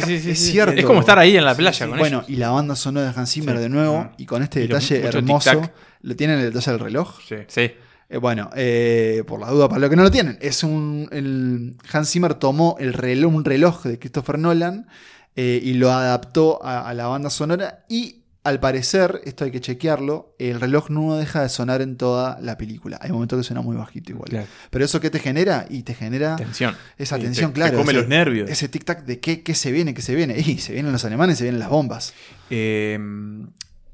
[0.10, 0.74] Es cierto.
[0.74, 3.32] Es como estar ahí en la playa con Bueno, y la banda sonora de Hans
[3.32, 5.70] Zimmer de nuevo, y con este detalle hermoso.
[6.02, 7.20] ¿Lo tienen el detalle del reloj?
[7.28, 7.36] Sí.
[7.48, 7.72] Sí.
[8.10, 11.08] Eh, bueno, eh, por la duda, para los que no lo tienen, es un.
[11.12, 14.88] El, Hans Zimmer tomó el reloj, un reloj de Christopher Nolan
[15.36, 17.86] eh, y lo adaptó a, la banda sonora.
[17.88, 22.40] Y al parecer, esto hay que chequearlo, el reloj no deja de sonar en toda
[22.42, 22.98] la película.
[23.00, 24.48] Hay momentos que suena muy bajito igual.
[24.72, 26.36] Pero eso que te genera, y te genera.
[26.36, 26.76] Tensión.
[26.98, 27.78] Esa tensión, claro.
[27.78, 28.50] come los nervios.
[28.50, 30.36] Ese tic-tac de qué, qué se viene, qué se viene.
[30.40, 32.16] Y se vienen los alemanes, se vienen las bombas.
[32.50, 32.98] Eh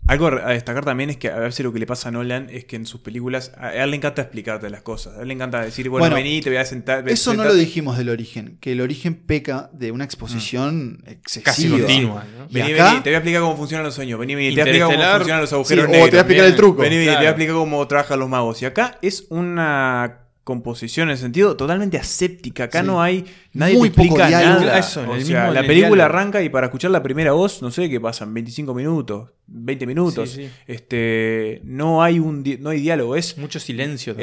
[0.07, 2.47] algo a destacar también es que a ver si lo que le pasa a Nolan
[2.51, 5.17] es que en sus películas a él le encanta explicarte las cosas.
[5.17, 7.07] A él le encanta decir, bueno, vení, te voy a sentar.
[7.09, 11.09] Eso no lo dijimos del origen, que el origen peca de una exposición mm.
[11.09, 11.45] excesiva.
[11.45, 12.25] Casi continua.
[12.51, 14.19] Vení, vení, te voy a explicar cómo funcionan los sueños.
[14.19, 16.07] Vení, vení, te voy a explicar cómo funcionan los agujeros negros.
[16.07, 16.81] O te voy a explicar el truco.
[16.81, 18.61] Vení, vení, te voy a explicar cómo trabajan los magos.
[18.61, 22.65] Y acá es una composición en el sentido totalmente aséptica.
[22.65, 23.25] Acá no hay.
[23.51, 24.79] Nadie te explica nada.
[24.79, 28.31] o sea, la película arranca y para escuchar la primera voz, no sé qué pasan,
[28.31, 30.39] 25 minutos, 20 minutos.
[30.67, 31.61] Este.
[31.63, 33.15] No hay un no hay diálogo.
[33.15, 33.39] Es.
[33.39, 34.15] Mucho silencio.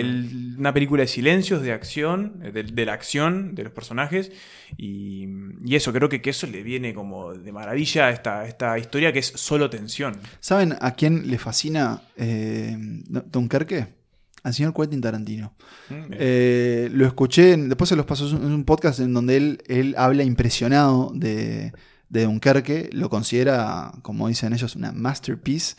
[0.58, 4.30] una película de silencios, de acción, de, la acción de los personajes.
[4.78, 5.26] Y,
[5.74, 9.18] eso, creo que, que, eso le viene como de maravilla a esta, esta historia que
[9.18, 10.14] es solo tensión.
[10.38, 14.01] ¿Saben a quién le fascina eh, Dunkerque?
[14.42, 15.54] Al señor Quentin Tarantino.
[15.88, 19.94] Mm, eh, lo escuché, después se los pasó en un podcast en donde él, él
[19.96, 21.72] habla impresionado de,
[22.08, 25.76] de Dunkerque, lo considera, como dicen ellos, una masterpiece.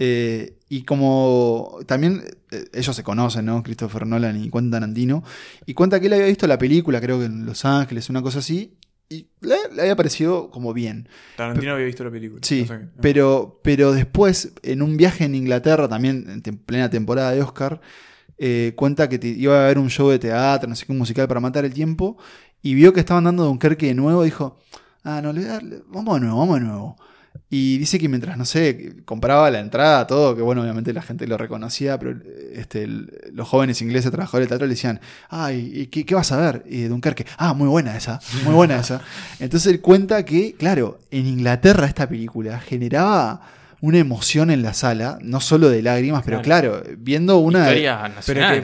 [0.00, 3.62] Eh, y como también eh, ellos se conocen, ¿no?
[3.62, 5.24] Christopher Nolan y Quentin Tarantino.
[5.66, 8.38] Y cuenta que él había visto la película, creo que en Los Ángeles, una cosa
[8.38, 8.74] así.
[9.10, 11.08] Y le, había parecido como bien.
[11.36, 12.40] Tarantino había visto la película.
[12.42, 12.66] Sí,
[13.00, 17.80] pero, pero después, en un viaje en Inglaterra, también en plena temporada de Oscar,
[18.36, 21.26] eh, cuenta que iba a haber un show de teatro, no sé qué, un musical
[21.26, 22.18] para matar el tiempo,
[22.60, 24.58] y vio que estaban dando Dunkerque de nuevo, dijo,
[25.04, 25.32] ah, no,
[25.88, 26.96] vamos de nuevo, vamos de nuevo.
[27.50, 31.26] Y dice que mientras, no sé, compraba la entrada, todo, que bueno, obviamente la gente
[31.26, 32.18] lo reconocía, pero
[32.52, 36.64] este, los jóvenes ingleses trabajadores del teatro le decían, ay, ¿qué, qué vas a ver?
[36.68, 39.00] Y Dunkerque, ah, muy buena esa, muy buena esa.
[39.40, 43.40] Entonces él cuenta que, claro, en Inglaterra esta película generaba
[43.80, 47.68] una emoción en la sala, no solo de lágrimas, pero claro, viendo una...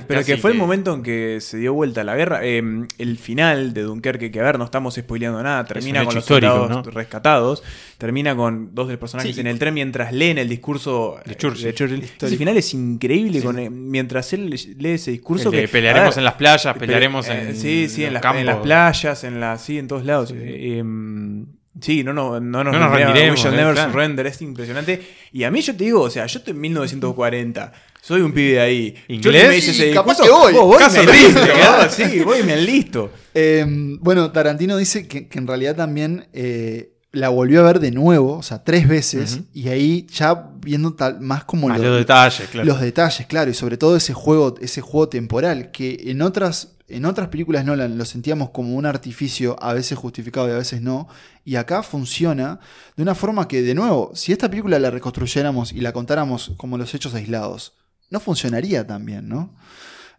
[0.09, 2.45] pero que, fue el momento en que se dio vuelta la guerra.
[2.45, 6.25] Em, el final de Dunkerque, que a ver, no estamos spoileando nada, termina con los
[6.25, 7.63] soldados rescatados,
[7.97, 12.03] termina con dos de los personajes en el tren mientras leen el discurso de Churchill.
[12.21, 15.53] Ese final es increíble, con, eh, mientras él lee ese discurso...
[15.53, 19.23] Que, pelearemos en las playas, pelearemos en, eh, sí, sí, en, las, en las playas,
[19.23, 20.35] en la, sí, en todos lados.
[20.37, 21.47] Em,
[21.81, 23.39] Sí, no, no, no nos, no rendiremos.
[23.39, 24.27] We shall never surrender.
[24.27, 25.01] Es impresionante.
[25.33, 27.73] Y a mí yo te digo, o sea, yo estoy en 1940.
[28.01, 28.95] Soy un pibe de ahí.
[29.09, 29.49] ¿Inglés?
[29.49, 30.53] me dice capaz que voy.
[30.53, 33.11] voy me sí, voy y me listo.
[33.37, 38.37] Em, bueno, Tarantino dice que, en realidad también eh, la volvió a ver de nuevo,
[38.37, 39.41] o sea, tres veces.
[39.53, 42.69] Y ahí ya viendo tal, más como los, los, detalles, claro.
[42.69, 43.51] Los detalles, claro.
[43.51, 45.73] Y sobre todo ese juego, ese juego temporal.
[45.73, 50.49] Que en otras en otras películas Nolan lo sentíamos como un artificio a veces justificado
[50.49, 51.09] y a veces no,
[51.45, 52.61] y acá funciona
[52.97, 56.77] de una forma que, de nuevo, si esta película la reconstruyéramos y la contáramos como
[56.79, 57.75] los hechos aislados,
[58.11, 59.55] no funcionaría tan bien, ¿no?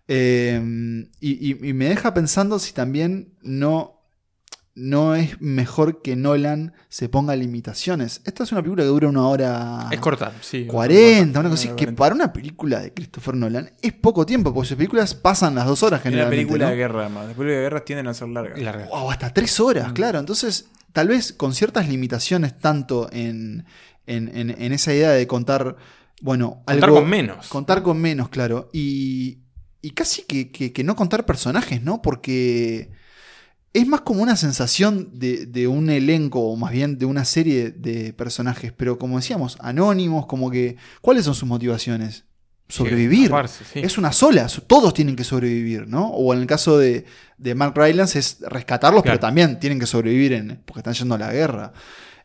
[0.08, 0.62] Eh,
[1.20, 3.95] y, me deja pensando si también no
[4.76, 8.22] no es mejor que Nolan se ponga limitaciones.
[8.26, 9.88] Esta es una película que dura una hora.
[9.90, 10.66] Es corta, sí.
[10.68, 11.76] 40, una cosa así.
[11.76, 15.66] Que para una película de Christopher Nolan es poco tiempo, porque sus películas pasan las
[15.66, 16.44] dos horas generalmente.
[16.44, 17.26] Es una película de guerra, más.
[17.26, 18.90] Las películas de guerra tienden a ser largas.
[18.92, 19.94] O hasta tres horas, mm.
[19.94, 20.20] claro.
[20.20, 23.66] Entonces tal vez con ciertas limitaciones, tanto en,
[24.08, 25.76] en, esa idea de contar,
[26.22, 27.48] bueno, contar con menos.
[27.50, 28.70] Contar con menos, claro.
[28.72, 29.40] Y,
[29.82, 32.02] y casi que, que, no contar personajes, ¿no?
[32.02, 32.92] Porque
[33.76, 37.72] es más como una sensación de, de, un elenco, o más bien de una serie
[37.72, 42.24] de personajes, pero como decíamos, anónimos, como que, ¿cuáles son sus motivaciones?
[42.68, 43.32] sobrevivir.
[43.76, 46.08] Es una sola, todos tienen que sobrevivir, ¿no?
[46.08, 47.06] O en el caso de,
[47.38, 51.18] de Mark Rylance es rescatarlos, pero también tienen que sobrevivir en, porque están yendo a
[51.20, 51.74] la guerra.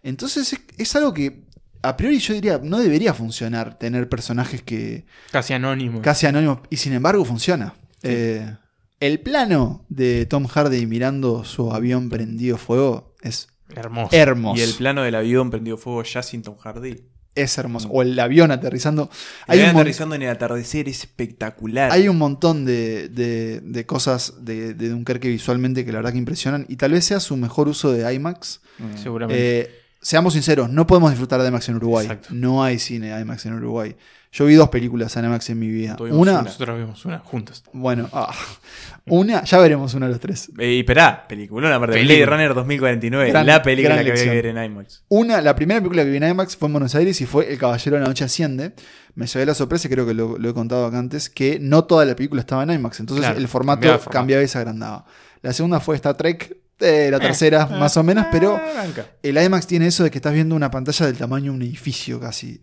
[0.03, 1.45] Entonces es, algo que
[1.83, 5.05] a priori yo diría no debería funcionar tener personajes que...
[5.31, 6.01] Casi anónimos.
[6.01, 7.75] Casi anónimos, y sin embargo funciona.
[8.03, 8.57] Eh,
[9.01, 14.15] el plano de Tom Hardy mirando su avión prendido fuego es hermoso.
[14.15, 14.61] hermoso.
[14.61, 17.89] Y el plano del avión prendido fuego ya sin Tom Hardy es hermoso.
[17.89, 19.09] O el avión aterrizando.
[19.47, 21.91] El avión aterrizando en el atardecer es espectacular.
[21.93, 26.67] Hay un montón de, de, cosas de, de, Dunkerque visualmente que la verdad que impresionan.
[26.69, 28.61] Y tal vez sea su mejor uso de IMAX.
[28.79, 28.97] Mm.
[29.03, 29.61] Seguramente.
[29.61, 29.71] Eh,
[30.03, 32.09] seamos sinceros, no podemos disfrutar de IMAX en Uruguay.
[32.31, 33.97] No hay cine IMAX en Uruguay.
[34.33, 35.97] Yo vi dos películas IMAX en mi vida.
[35.99, 36.43] Una.
[36.43, 37.65] Nosotros vimos una juntos.
[37.73, 38.33] Bueno, ah,
[39.07, 40.53] una, ya veremos una de los tres.
[40.57, 44.65] Y esperá, película, aparte de Blade Runner 2049, la película que voy a ver en
[44.65, 45.03] IMAX.
[45.09, 47.59] Una, la primera película que vi en IMAX fue en Buenos Aires y fue El
[47.59, 48.73] Caballero de la Noche Asciende.
[49.17, 52.15] Me llevé la sorpresa, creo que lo, he contado acá antes, que no toda la
[52.15, 53.01] película estaba en IMAX.
[53.01, 55.07] Entonces el formato cambiaba, y se agrandaba.
[55.43, 59.43] La segunda fue Star Trek, eh, la tercera eh, más o menos, pero eh, el
[59.43, 62.61] IMAX tiene eso de que estás viendo una pantalla del tamaño de un edificio casi.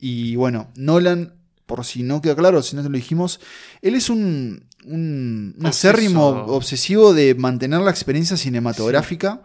[0.00, 1.34] y bueno, Nolan,
[1.66, 3.40] por si no queda claro, si no te lo dijimos,
[3.82, 9.42] él es un un, acérrimo obsesivo de mantener la experiencia cinematográfica.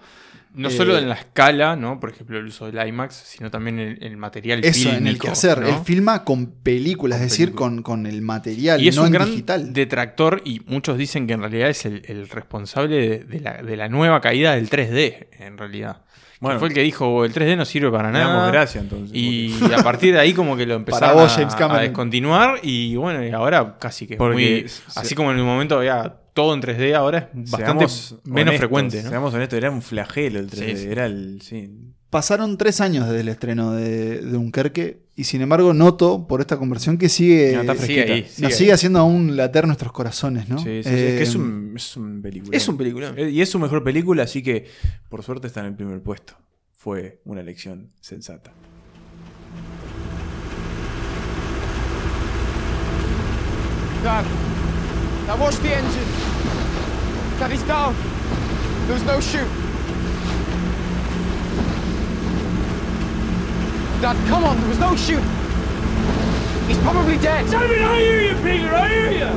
[0.56, 2.00] No solo eh, en la escala, ¿no?
[2.00, 5.30] Por ejemplo, el uso del IMAX, sino también en el material Eso, en el que
[5.30, 5.62] hacer.
[5.64, 9.30] Él filma con películas, es decir, con, con, el material, y es no un gran
[9.30, 9.74] digital.
[9.74, 14.22] detractor, y muchos dicen que en realidad es el, responsable de, la, de la nueva
[14.22, 16.02] caída del 3D, en realidad.
[16.40, 18.50] Bueno, fue el que dijo el 3D no sirve para nada.
[18.52, 19.16] gracias entonces.
[19.16, 21.28] Y a partir de ahí como que lo empezaron
[21.72, 24.66] a, descontinuar y bueno, y ahora casi que muy,
[24.96, 27.86] así como en un momento había todo en 3D, ahora es bastante
[28.26, 29.02] menos frecuente.
[29.04, 29.10] ¿no?
[29.10, 31.40] Seamos honestos, era un flagelo el 3D, era el
[32.10, 36.58] Pasaron tres años desde el estreno de, de Dunkerque y sin embargo noto por esta
[36.58, 40.58] conversión que sigue, no, sigue nos sigue haciendo aún later nuestros corazones, ¿no?
[40.58, 42.58] Sí, sí, es que es un, es un película.
[42.58, 43.14] Es un película.
[43.16, 44.66] Eh, y es su mejor película, así que
[45.08, 46.36] por suerte está en el primer puesto.
[46.74, 48.52] Fue una elección sensata.
[54.04, 54.26] Dad,
[55.28, 56.06] now watch the engine.
[57.40, 57.96] Daddy's down.
[58.88, 59.65] There's no shoot.
[64.02, 65.24] Dad, come on, there was no shoot.
[66.68, 67.46] He's probably dead.
[67.50, 69.32] David, I hear you, Peter, I hear you.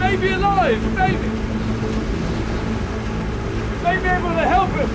[0.00, 1.28] Maybe alive, maybe.
[3.82, 4.88] Maybe able to help him.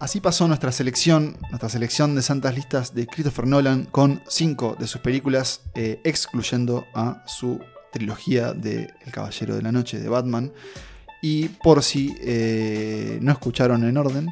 [0.00, 4.86] Así pasó nuestra selección, nuestra selección de santas listas de Christopher Nolan con cinco de
[4.86, 7.60] sus películas, eh, excluyendo a su
[7.92, 10.52] trilogía de El Caballero de la Noche de Batman.
[11.22, 14.28] Y por si eh, no escucharon en orden,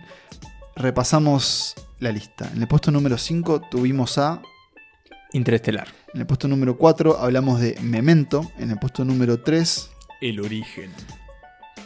[0.76, 2.50] repasamos la lista.
[2.54, 4.40] En el puesto número 5 tuvimos a
[5.32, 5.88] Interestelar.
[6.14, 8.50] En el puesto número 4 hablamos de Memento.
[8.58, 9.90] En el puesto número 3
[10.22, 10.90] El origen.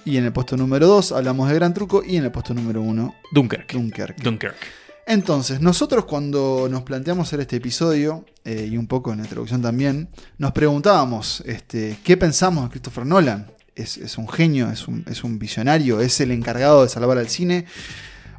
[0.05, 2.05] Y en el puesto número 2 hablamos de Gran Truco.
[2.05, 3.73] Y en el puesto número 1 Dunkirk.
[3.73, 4.17] Dunkirk.
[4.23, 4.82] Dunkirk.
[5.07, 9.61] Entonces, nosotros cuando nos planteamos hacer este episodio, eh, y un poco en la introducción
[9.61, 13.51] también, nos preguntábamos este, qué pensamos de Christopher Nolan.
[13.75, 14.71] ¿Es, un genio?
[14.71, 16.01] ¿Es un, visionario?
[16.01, 17.65] ¿Es el encargado de salvar al cine?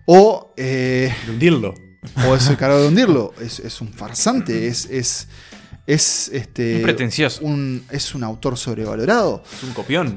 [0.05, 0.53] ¿O...
[0.55, 1.73] Eh, de hundirlo.
[2.27, 3.33] ¿O es el encargado de hundirlo?
[3.41, 4.67] ¿Es, un farsante?
[4.67, 5.27] ¿Es, es,
[5.87, 7.41] es este, un pretencioso?
[7.89, 9.43] ¿Es un autor sobrevalorado?
[9.57, 10.15] ¿Es un copión?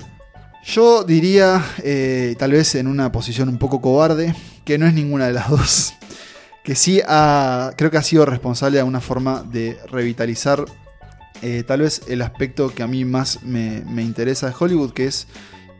[0.66, 4.34] Yo diría, eh, tal vez en una posición un poco cobarde,
[4.64, 5.94] que no es ninguna de las dos
[6.66, 7.00] que sí
[7.76, 10.64] creo que ha sido responsable de alguna forma de revitalizar
[11.40, 15.28] eh, tal vez el aspecto que a mí más me, interesa de Hollywood, que es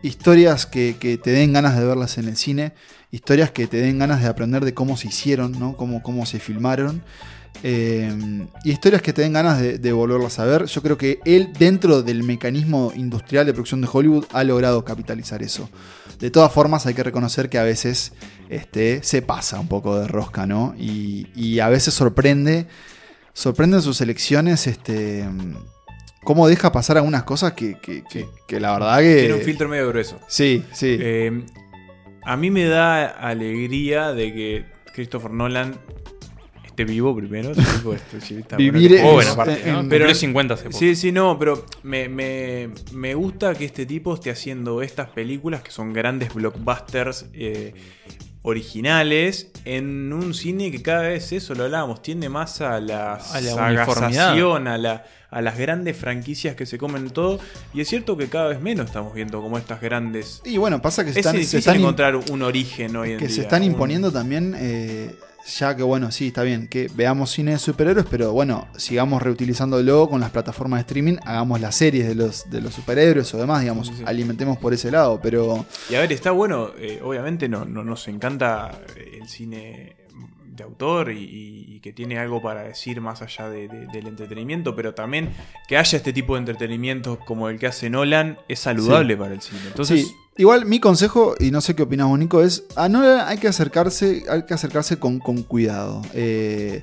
[0.02, 2.72] historias que, te den ganas de verlas en el cine,
[3.10, 5.76] historias que te den ganas de aprender de cómo se hicieron, ¿no?
[5.76, 7.02] cómo, cómo se filmaron.
[7.62, 10.66] Eh, y historias que te den ganas de, de, volverlas a ver.
[10.66, 15.42] Yo creo que él, dentro del mecanismo industrial de producción de Hollywood, ha logrado capitalizar
[15.42, 15.68] eso.
[16.18, 18.12] De todas formas, hay que reconocer que a veces
[18.48, 20.74] este, se pasa un poco de rosca, ¿no?
[20.78, 22.66] Y, a veces sorprende,
[23.32, 25.24] sorprenden sus elecciones, este,
[26.24, 27.76] cómo deja pasar algunas cosas que,
[28.48, 29.16] la verdad que...
[29.20, 30.18] Tiene un filtro medio grueso.
[30.28, 30.96] Sí, sí.
[31.00, 31.44] Eh,
[32.24, 35.78] a mí me da alegría de que Christopher Nolan
[36.76, 37.52] esté vivo primero.
[38.58, 39.88] Vivir es, buena parte, ¿no?
[39.88, 40.78] Pero 50 hace poco.
[40.78, 45.62] Sí, sí, no, pero me, me, me, gusta que este tipo esté haciendo estas películas
[45.62, 47.72] que son grandes blockbusters eh,
[48.42, 53.40] originales en un cine que cada vez eso lo hablábamos, tiende más a la, a
[53.40, 57.40] la a la a las grandes franquicias que se comen todo.
[57.74, 60.40] Y es cierto que cada vez menos estamos viendo como estas grandes.
[60.44, 63.34] Y bueno, pasa que es están, se están encontrar un origen hoy en que día.
[63.34, 64.54] se están imponiendo también.
[64.56, 65.14] Eh,
[65.46, 70.08] ya que bueno, sí, está bien, que veamos cine de superhéroes, pero bueno, sigamos reutilizándolo
[70.08, 73.60] con las plataformas de streaming, hagamos las series de los, de los superhéroes o demás,
[73.60, 75.64] digamos, alimentemos por ese lado, pero...
[75.88, 79.96] Y a ver, está bueno, eh, obviamente no, no, nos encanta el cine
[80.56, 85.30] de autor y, que tiene algo para decir más allá del entretenimiento, pero también
[85.68, 89.40] que haya este tipo de entretenimiento como el que hace Nolan es saludable para el
[89.40, 89.60] cine.
[89.68, 93.48] Entonces, Igual mi consejo, y no sé qué opinas Nico, es a Nolan hay que
[93.48, 96.02] acercarse, hay que acercarse con, con cuidado.
[96.12, 96.82] Eh,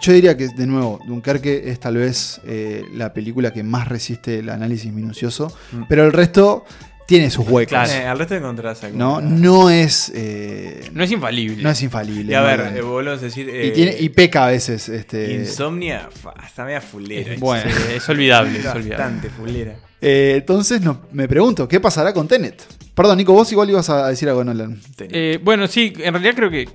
[0.00, 4.38] yo diría que, de nuevo, Dunkerque es tal vez eh, la película que más resiste
[4.38, 5.82] el análisis minucioso, mm.
[5.88, 6.64] pero el resto
[7.08, 7.70] tiene sus huecos.
[7.70, 10.12] Claro, eh, al resto encontrás No, no es.
[10.14, 11.62] Eh, no es infalible.
[11.62, 12.32] No es infalible.
[12.32, 13.48] Y a ver, eh, volvemos a decir.
[13.48, 14.90] y, tiene, y peca a veces.
[14.90, 15.32] Este...
[15.32, 16.10] Insomnia,
[16.46, 17.34] está media fulera.
[17.38, 18.58] bueno, es olvidable.
[18.58, 19.76] es Bastante fulera.
[20.00, 20.80] Entonces
[21.12, 22.62] me pregunto, ¿qué pasará con Tenet?
[22.94, 24.80] Perdón, Nico, vos igual ibas a decir algo, Nolan.
[25.42, 26.68] bueno, sí, en realidad creo que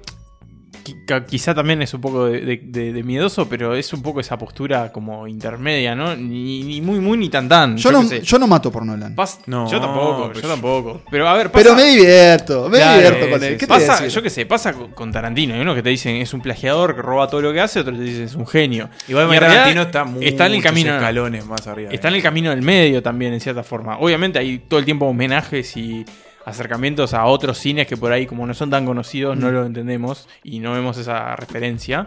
[1.27, 5.95] quizá también es un poco de, miedoso, pero es un poco esa postura como intermedia,
[5.95, 6.15] ¿no?
[6.15, 7.77] Ni, muy, muy, ni tan tan.
[7.77, 9.15] Yo, no, yo no mato por Nolan.
[9.47, 11.01] no, yo tampoco, yo tampoco.
[11.09, 13.57] Pero a ver, Pero me divierto, me divierto con él.
[13.57, 15.53] ¿Qué pasa, yo qué sé, pasa con Tarantino.
[15.53, 17.95] Hay uno que te dicen es un plagiador que roba todo lo que hace, otro
[17.95, 18.89] te dicen es un genio.
[19.07, 21.91] Igual Tarantino está muy está en el camino, escalones más arriba.
[21.91, 23.97] Está en el camino del medio también, en cierta forma.
[23.99, 26.05] Obviamente hay todo el tiempo homenajes y
[26.45, 29.53] acercamientos a otros cines que por ahí, como no son tan conocidos, no mm.
[29.53, 32.05] lo entendemos y no vemos esa referencia.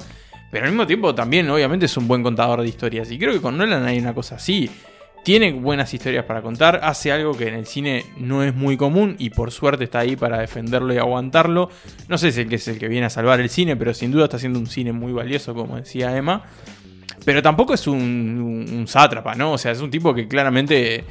[0.51, 3.11] Pero al mismo tiempo también, obviamente, es un buen contador de historias.
[3.11, 4.71] Y creo que con Nolan hay una cosa así.
[5.25, 9.17] Tiene buenas historias para contar, hace algo que en el cine no es muy común
[9.19, 11.69] y por suerte está ahí para defenderlo y aguantarlo.
[12.09, 13.93] No sé si es el que es el que viene a salvar el cine, pero
[13.93, 16.45] sin duda está haciendo un cine muy valioso, como decía Emma.
[17.25, 19.55] Pero tampoco es un, un sátrapa, ¿no?
[19.55, 21.05] O sea, es un tipo que claramente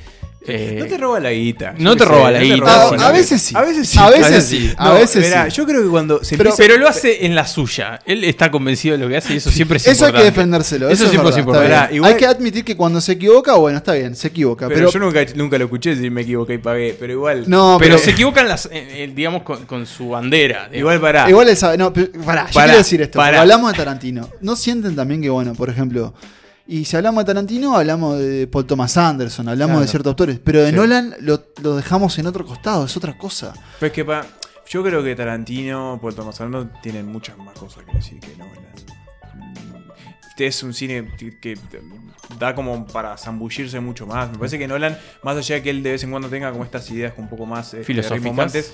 [0.47, 1.73] eh, no te roba la guita.
[1.77, 2.89] No te roba la guita.
[3.07, 3.55] A, veces sí.
[3.55, 3.97] A veces sí.
[3.97, 4.73] A veces sí.
[4.77, 5.55] A veces sí.
[5.55, 7.99] Yo creo que cuando se pero, pero, lo hace en la suya.
[8.05, 10.89] Él está convencido de lo que hace y eso siempre es Eso hay que defendérselo.
[10.89, 11.99] Eso, siempre es importante.
[12.03, 14.67] hay que admitir que cuando se equivoca, bueno, está bien, se equivoca.
[14.67, 16.95] Pero, yo nunca, nunca lo escuché decir me equivoqué y pagué.
[16.99, 17.43] Pero igual.
[17.47, 20.69] No, pero, se equivocan las, eh, eh, digamos, con, su bandera.
[20.73, 21.29] Igual para.
[21.29, 21.77] Igual él sabe.
[21.77, 23.21] No, pará, yo quiero decir esto.
[23.21, 24.29] Hablamos de Tarantino.
[24.41, 26.13] ¿No sienten también que, bueno, por ejemplo.
[26.67, 30.39] Y si hablamos de Tarantino, hablamos de Paul Thomas Anderson, hablamos de ciertos autores.
[30.43, 31.37] Pero de Nolan lo,
[31.75, 33.53] dejamos en otro costado, es otra cosa.
[33.79, 34.25] Pues que pa,
[34.67, 38.65] yo creo que Tarantino, Paul Thomas Anderson tienen muchas más cosas que decir que Nolan.
[40.29, 41.07] Este es un cine
[41.39, 41.57] que
[42.39, 44.31] da como para zambullirse mucho más.
[44.31, 46.63] Me parece que Nolan, más allá de que él de vez en cuando tenga como
[46.63, 48.71] estas ideas un poco más eh, filosóficas,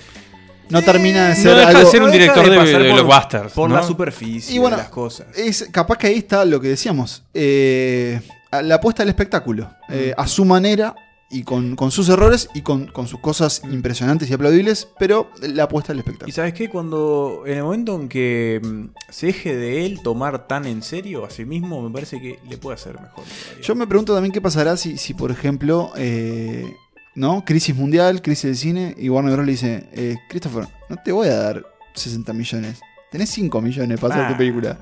[0.72, 1.52] no termina de ser.
[1.52, 3.54] No deja de ser un director de, de, blockbusters.
[3.54, 5.28] Por la superficie de las cosas.
[5.36, 7.24] Es, capaz que ahí está lo que decíamos.
[7.34, 8.20] Eh,
[8.52, 9.70] la apuesta al espectáculo.
[9.90, 10.96] Eh, a su manera
[11.32, 16.00] y con, sus errores y con, sus cosas impresionantes y aplaudibles, pero la apuesta al
[16.00, 16.30] espectáculo.
[16.30, 20.48] Y sabes qué, cuando en el momento en que mm, se deje de él tomar
[20.48, 23.24] tan en serio a sí mismo, me parece que le puede hacer mejor.
[23.62, 26.76] Yo me pregunto también qué pasará si, si por ejemplo, eh,
[27.16, 27.44] ¿no?
[27.46, 29.46] Crisis mundial, crisis del cine, y Warner Bros.
[29.46, 32.80] le dice, eh, Christopher, no te voy a dar 60 millones,
[33.12, 34.38] tenés 5 millones para hacer tu ah.
[34.38, 34.78] película.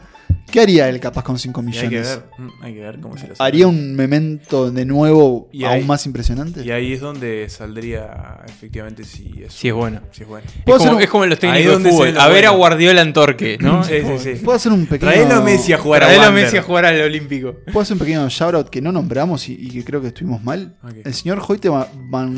[0.51, 1.83] ¿Qué haría él capaz con 5 millones?
[1.83, 5.49] Hay que ver, mm, hay que ver cómo se lo ¿Haría un memento de nuevo
[5.65, 6.63] aún más impresionante?
[6.63, 10.01] Y ahí es donde saldría efectivamente si es, si es bueno.
[10.11, 10.45] Si es, bueno.
[10.65, 12.17] Es, como, es como los técnicos de fútbol.
[12.17, 13.83] A ver a Guardiola en Torque, ¿no?
[13.83, 14.43] sí, sí, sí.
[14.43, 15.11] Puedo hacer un pequeño.
[15.11, 17.55] Traelo a Messi a jugar Traelo a Messi a jugar al Olímpico.
[17.65, 20.75] Puedo hacer un pequeño shoutout que no nombramos y, que creo que estuvimos mal.
[21.03, 22.37] El señor Hoyte Van, Van,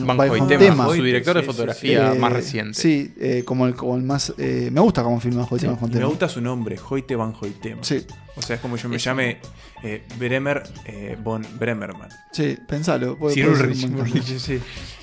[0.96, 2.80] su director de fotografía más reciente.
[2.80, 4.34] Sí, eh, como, el, como el más.
[4.38, 6.00] Eh, me gusta cómo filma Hoyte Van Hoytema.
[6.00, 7.84] Me gusta su nombre, Hoyte Van Hoytema.
[7.84, 8.01] Sí.
[8.36, 9.40] O sea, es como yo me llame
[9.84, 12.10] eh, Bremer eh, von Bremerman.
[12.32, 13.18] Sí, pensalo.
[13.30, 14.60] Sir Ulrich, sí.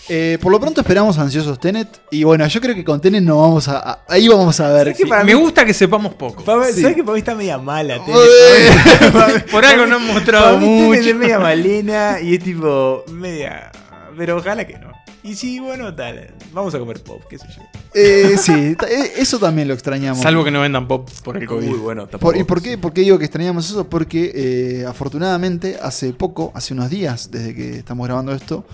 [0.09, 2.01] Eh, por lo pronto esperamos ansiosos Tenet.
[2.11, 4.01] Y bueno, yo creo que con Tenet no vamos a.
[4.09, 4.97] ahí vamos a ver.
[5.25, 6.43] me gusta que sepamos poco.
[6.45, 8.03] ¿Sabes que para mí está media mala
[9.51, 11.01] por algo no han mostrado mucho.
[11.01, 13.05] es media malena y es tipo.
[13.13, 13.71] media.
[14.17, 14.88] Pero ojalá que no.
[15.29, 16.31] Y sí, bueno, tal.
[16.55, 17.63] Vamos a comer pop, qué sé yo.
[17.93, 20.23] Eh, sí, eh, eso también lo extrañamos.
[20.23, 21.69] Salvo que no vendan pop por el COVID.
[21.69, 23.89] Muy bueno, ¿Y por qué, por qué digo que extrañamos eso?
[23.91, 28.65] Porque eh, afortunadamente hace poco, hace unos días, desde que estamos grabando esto,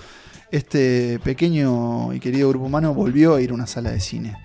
[0.53, 4.37] este pequeño y querido grupo humano volvió a ir a una sala de cine.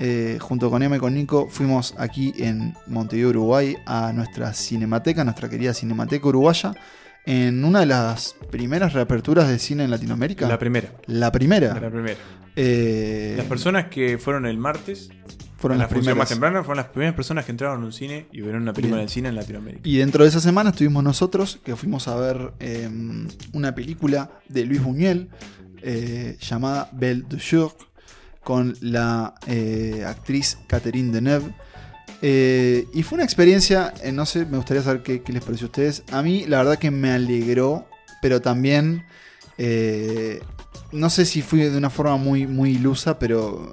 [0.00, 5.22] eh, junto con Emma y con Nico, fuimos aquí en Montevideo, Uruguay, a nuestra cinemateca,
[5.22, 6.72] nuestra querida cinemateca uruguaya,
[7.24, 10.48] en una de las primeras reaperturas de cine en Latinoamérica.
[10.48, 10.92] La primera.
[11.06, 11.74] La primera.
[11.78, 12.16] La primera.
[12.56, 15.10] Eh, las personas que fueron el martes
[15.56, 16.16] fueron las primeras.
[16.16, 16.28] más
[16.64, 19.08] fueron las primeras personas que entraron a un cine y vieron una película en el
[19.08, 19.88] cine en Latinoamérica.
[19.88, 24.64] Y dentro de esa semana estuvimos nosotros, que fuimos a ver em, una película de
[24.66, 25.28] Luis Buñuel
[25.82, 27.72] eh, llamada Belle de Jour
[28.42, 31.54] con la eh, actriz Catherine Deneuve.
[32.22, 35.68] Eh, y fue una experiencia, eh, no sé, me gustaría saber qué, les pareció a
[35.68, 36.04] ustedes.
[36.12, 37.86] A mí la verdad que me alegró,
[38.20, 39.04] pero también,
[40.92, 43.72] no sé si fui de una forma muy, muy ilusa, pero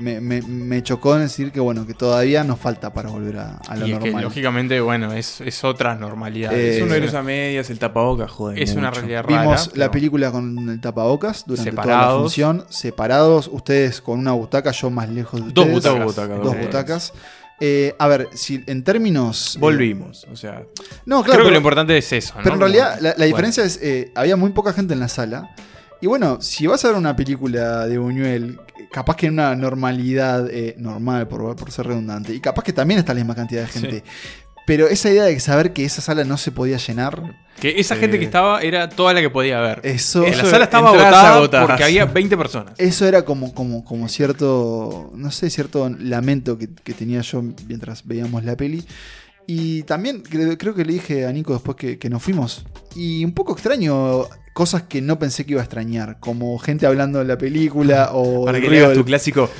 [0.00, 3.76] me, me, chocó en decir que bueno, que todavía nos falta para volver a, a
[3.76, 4.12] lo normal.
[4.12, 6.52] Que, lógicamente, bueno, es, es otra normalidad.
[6.52, 8.60] Eh, es una a medias, el tapabocas, joder.
[8.60, 9.42] Es una realidad rara.
[9.42, 14.70] Vimos la película con el tapabocas durante toda la función, separados, ustedes con una butaca,
[14.72, 15.82] yo más lejos de ustedes.
[15.82, 16.42] Dos butacas.
[16.42, 17.12] Dos butacas.
[17.14, 17.39] Eh,
[17.98, 19.56] a ver, si en términos.
[19.56, 20.64] Eh, Volvimos, o sea.
[21.06, 21.40] No, claro.
[21.40, 22.34] Creo que lo importante es eso.
[22.42, 23.80] Pero en realidad, la, diferencia es.
[24.14, 25.54] había muy poca gente en la sala.
[26.02, 28.58] Y bueno, si vas a ver una película de Buñuel
[28.90, 33.00] capaz que en una normalidad eh, normal, por, por, ser redundante, y capaz que también
[33.00, 34.04] está la misma cantidad de gente.
[34.70, 37.36] Pero esa idea de saber que esa sala no se podía llenar.
[37.58, 39.80] Que esa gente que eh, estaba era toda la que podía ver.
[39.82, 42.74] Eso, la sala estaba agotada porque había 20 personas.
[42.78, 48.44] Eso era como, como, como cierto, no sé, cierto lamento que, tenía yo mientras veíamos
[48.44, 48.84] la peli.
[49.44, 52.64] Y también creo, que le dije a Nico después que, que, nos fuimos.
[52.94, 57.18] Y un poco extraño cosas que no pensé que iba a extrañar, como gente hablando
[57.18, 59.50] de la película o Para que leas tu clásico.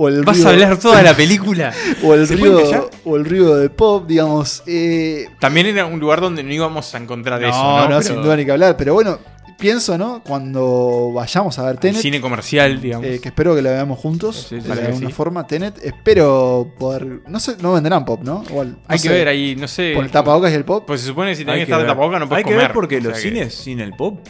[0.00, 1.74] O el ¿Vas a hablar toda la película?
[2.04, 4.62] o, el río, o el río de pop, digamos.
[4.64, 7.60] Eh, También era un lugar donde no íbamos a encontrar eso.
[7.60, 8.76] No, no, sin duda ni que hablar.
[8.76, 9.18] Pero bueno,
[9.58, 10.22] pienso, ¿no?
[10.22, 12.00] Cuando vayamos a ver Tenet.
[12.00, 13.08] Cine comercial, digamos.
[13.08, 14.50] Eh, que espero que la veamos juntos.
[14.50, 15.44] de alguna forma.
[15.48, 17.22] Tenet, espero poder.
[17.26, 18.44] No sé, no venderán pop, ¿no?
[18.48, 19.94] Igual, Hay que ver ahí, no sé.
[19.94, 20.84] Con el tapabocas y el pop.
[20.86, 23.00] Pues se supone que si tenés que estar tapabocas no puedes Hay que ver porque
[23.00, 24.20] los cines sin el pop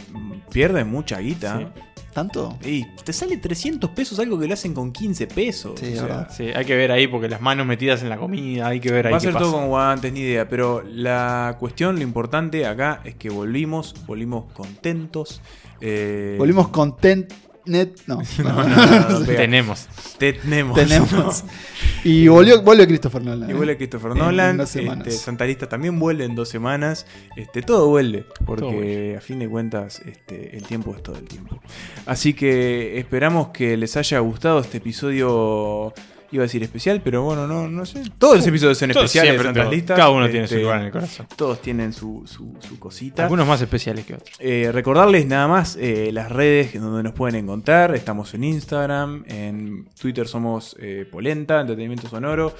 [0.49, 1.71] pierden mucha guita.
[2.13, 2.57] ¿Tanto?
[2.63, 5.79] Y te sale 300 pesos algo que lo hacen con 15 pesos.
[5.79, 5.95] Sí,
[6.31, 9.07] sí, hay que ver ahí porque las manos metidas en la comida, hay que ver
[9.07, 9.11] ahí.
[9.11, 10.47] Va a ser todo con guantes, ni idea.
[10.49, 15.41] Pero la cuestión, lo importante acá es que volvimos, volvimos contentos.
[15.81, 16.35] Eh...
[16.37, 17.37] Volvimos contentos
[17.69, 18.19] Net, no.
[19.25, 19.87] tenemos.
[20.17, 20.75] Tenemos.
[20.75, 21.43] Tenemos.
[22.03, 23.49] Y volvió, vuelve Christopher Nolan.
[23.49, 23.77] Y vuelve ¿eh?
[23.77, 24.51] Christopher Nolan.
[24.51, 25.07] En dos semanas.
[25.07, 27.05] Este, Santa Lista también vuelve en dos semanas.
[27.35, 28.25] Este, todo vuelve.
[28.45, 31.61] Porque a fin de cuentas, este, el tiempo es todo el tiempo.
[32.05, 35.93] Así que esperamos que les haya gustado este episodio
[36.31, 38.03] Iba a decir especial, pero bueno, no, no sé.
[38.17, 39.97] Todos los episodios son especiales listas.
[39.97, 41.27] Cada uno tiene su este, lugar en el corazón.
[41.35, 43.23] Todos tienen su, su, cosita.
[43.23, 44.35] Algunos más especiales que otros.
[44.39, 47.95] Eh, recordarles nada más eh, las redes donde nos pueden encontrar.
[47.95, 52.53] Estamos en Instagram, en Twitter somos eh, Polenta, Entretenimiento Sonoro.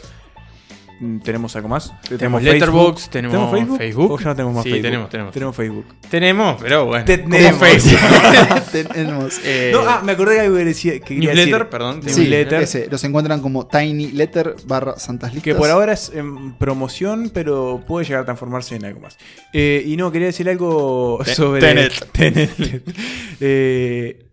[1.00, 1.94] Mm, ¿Tenemos algo más?
[2.08, 3.78] Tenemos Letterboxd, tenemos, Facebook.
[3.78, 4.12] Facebook.
[4.12, 4.84] ¿O ya no tenemos más sí, Facebook?
[4.84, 5.34] tenemos, tenemos.
[5.34, 5.86] Tenemos Facebook.
[6.10, 7.06] Tenemos, pero bueno.
[7.06, 7.60] Tenemos.
[7.60, 8.00] Facebook.
[8.94, 9.40] tenemos.
[9.46, 12.02] Eh, no, ah, me acordé de algo que, decía, que Newsletter, perdón.
[12.06, 12.64] Sí, newsletter.
[12.64, 15.54] Ese, los encuentran como Tiny Letter barra Santas Listas.
[15.54, 19.18] Que por ahora es en promoción, pero puede llegar a transformarse en algo más.
[19.54, 21.62] Eh, y no, quería decir algo sobre...
[21.62, 22.12] Tenet.
[22.12, 22.50] Tenet.
[23.40, 24.29] eh,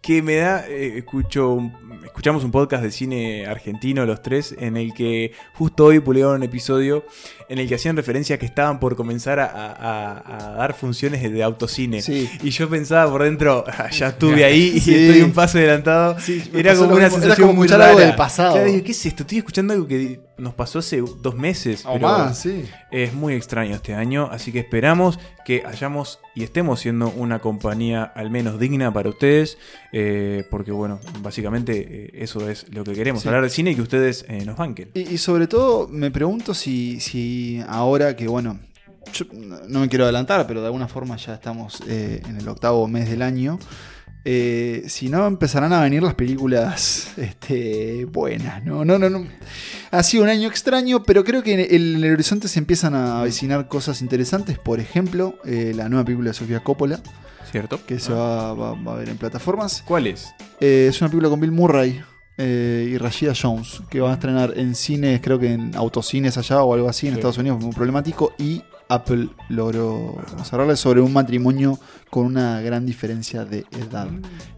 [0.00, 1.58] que me da, eh, escucho
[2.04, 6.42] escuchamos un podcast de cine argentino los tres en el que justo hoy publicaron un
[6.42, 7.04] episodio
[7.50, 12.00] en el que hacían referencia a que estaban por comenzar a, dar funciones de autocine.
[12.06, 16.16] Y yo pensaba por dentro, ah, ya estuve ahí y estoy un paso adelantado.
[16.54, 17.96] era como una sensación muy rara.
[17.96, 18.54] del pasado.
[18.54, 19.24] ¿qué es esto?
[19.24, 21.84] Estoy escuchando algo que nos pasó hace dos meses.
[21.86, 22.64] O más, sí.
[22.92, 28.04] Es muy extraño este año, así que esperamos que hayamos y estemos siendo una compañía
[28.04, 29.58] al menos digna para ustedes,
[29.92, 33.82] eh, porque bueno, básicamente eh, eso es lo que queremos, hablar de cine y que
[33.82, 34.90] ustedes eh, nos banquen.
[34.94, 38.58] Y, y, sobre todo me pregunto si, si ahora que, bueno,
[39.68, 43.08] no me quiero adelantar, pero de alguna forma ya estamos eh, en el octavo mes
[43.08, 43.58] del año.
[44.24, 48.84] Eh, si no, empezarán a venir las películas este, buenas, ¿no?
[48.84, 49.26] No, no, no.
[49.90, 53.68] Ha sido un año extraño, pero creo que en el, horizonte se empiezan a avecinar
[53.68, 54.58] cosas interesantes.
[54.58, 57.00] Por ejemplo, eh, la nueva película de Sofía Coppola.
[57.50, 57.84] ¿Cierto?
[57.84, 59.82] Que se va, a ver en plataformas.
[59.84, 60.28] ¿Cuál es?
[60.60, 62.00] es una película con Bill Murray.
[62.42, 66.62] Eh, y Rashida Jones, que va a estrenar en cines, creo que en autocines allá
[66.62, 71.78] o algo así, en Estados Unidos, muy problemático, y Apple logró cerrarle sobre un matrimonio
[72.10, 74.08] con una gran diferencia de edad.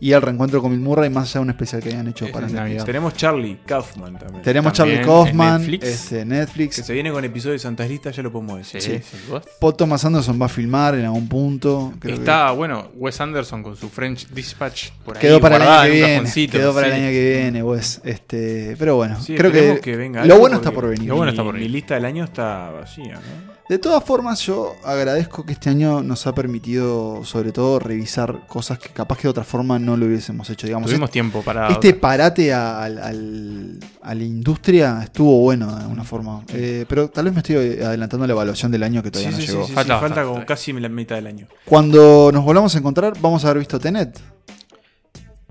[0.00, 2.48] Y el reencuentro con Bill Murray, más allá de un especial que habían hecho para
[2.48, 2.84] Netflix.
[2.86, 4.42] Tenemos Charlie Kaufman también.
[4.42, 5.84] Tenemos Charlie Kaufman, Netflix.
[5.86, 6.76] Este, Netflix.
[6.76, 8.80] Que se viene con episodios de Santas Listas, ya lo podemos decir.
[8.80, 9.32] Sí, sí.
[9.60, 11.92] Paul Thomas Anderson va a filmar en algún punto.
[12.02, 16.48] Está, bueno, Wes Anderson con su French Dispatch por quedó para el año que viene.
[16.48, 18.00] Quedó para el año que viene, Wes.
[18.02, 21.08] Este, pero bueno, creo que, lo bueno está por venir.
[21.08, 21.68] Lo bueno está por venir.
[21.68, 23.52] Mi lista del año está vacía, ¿no?
[23.72, 28.78] De todas formas, yo agradezco que este año nos ha permitido, sobre todo, revisar cosas
[28.78, 30.66] que capaz que de otra forma no lo hubiésemos hecho.
[30.66, 31.68] Digamos, Tuvimos tiempo para.
[31.68, 36.42] Este parate a, la industria estuvo bueno de alguna forma.
[36.52, 39.42] Eh, pero tal vez me estoy adelantando a la evaluación del año que todavía no
[39.42, 39.66] llegó.
[39.66, 41.46] falta, falta como casi la mitad del año.
[41.64, 44.20] Cuando nos volvamos a encontrar, vamos a haber visto Tenet.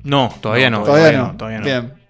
[0.03, 0.83] No, todavía no.
[0.83, 1.37] Todavía, no.
[1.37, 1.65] Todavía no.
[1.65, 2.00] Bien.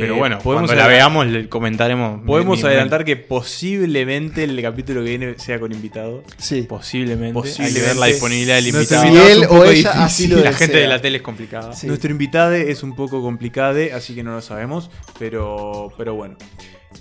[0.00, 2.22] Pero eh, bueno, podemos cuando la veamos le comentaremos.
[2.26, 6.24] Podemos adelantar que posiblemente el capítulo que viene sea con invitado.
[6.36, 6.62] Sí.
[6.62, 7.38] Posiblemente.
[7.60, 9.02] Hay que ver la disponibilidad del invitado.
[9.02, 11.72] Si él o ella así lo La gente de la tele es complicada.
[11.84, 14.90] Nuestro invitado es un poco complicado, así que no lo sabemos.
[15.18, 16.36] Pero, pero bueno.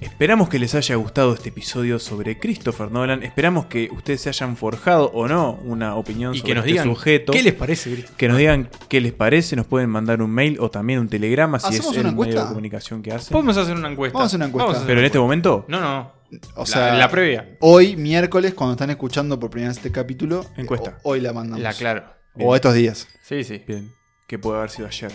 [0.02, 3.24] Esperamos que les haya gustado este episodio sobre Christopher Nolan.
[3.24, 6.72] Esperamos que ustedes se hayan forjado o no una opinión y sobre que nos este
[6.72, 7.32] digan sujeto.
[7.32, 8.06] ¿Qué les parece?
[8.18, 9.56] Que nos digan qué les parece.
[9.56, 13.02] Nos pueden mandar un mail o también un telegrama si es el medio de comunicación
[13.02, 13.32] que hacen.
[13.32, 14.18] Podemos hacer una encuesta.
[14.18, 14.84] Vamos a hacer una encuesta.
[14.86, 15.66] Pero en este momento.
[15.68, 16.12] No, no.
[16.56, 17.58] O sea, la, previa.
[17.60, 20.98] Hoy, miércoles, cuando están escuchando por primera vez este capítulo, encuesta.
[21.04, 21.62] hoy la mandamos.
[21.62, 22.06] La claro.
[22.36, 23.08] O estos días.
[23.22, 23.64] Sí, sí.
[23.68, 23.92] Bien.
[24.28, 25.12] Que puede haber sido ayer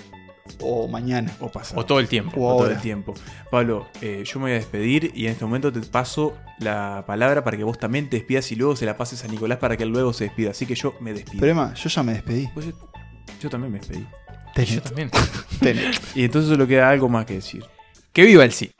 [0.60, 1.32] o mañana.
[1.40, 1.80] O pasado.
[1.80, 2.40] O todo el tiempo.
[2.40, 3.14] O, todo el tiempo.
[3.50, 7.44] Pablo, eh, yo me voy a despedir y en este momento te paso la palabra
[7.44, 9.84] para que vos también te despidas y luego se la pases a Nicolás para que
[9.84, 10.50] él luego se despida.
[10.50, 11.40] Así que yo me despido.
[11.40, 12.48] Pero Emma, yo ya me despedí.
[12.54, 12.66] Pues
[13.40, 14.06] yo, también me despedí.
[14.66, 15.10] Yo también.
[16.14, 17.64] y entonces solo queda algo más que decir.
[18.12, 18.72] Que viva el sí.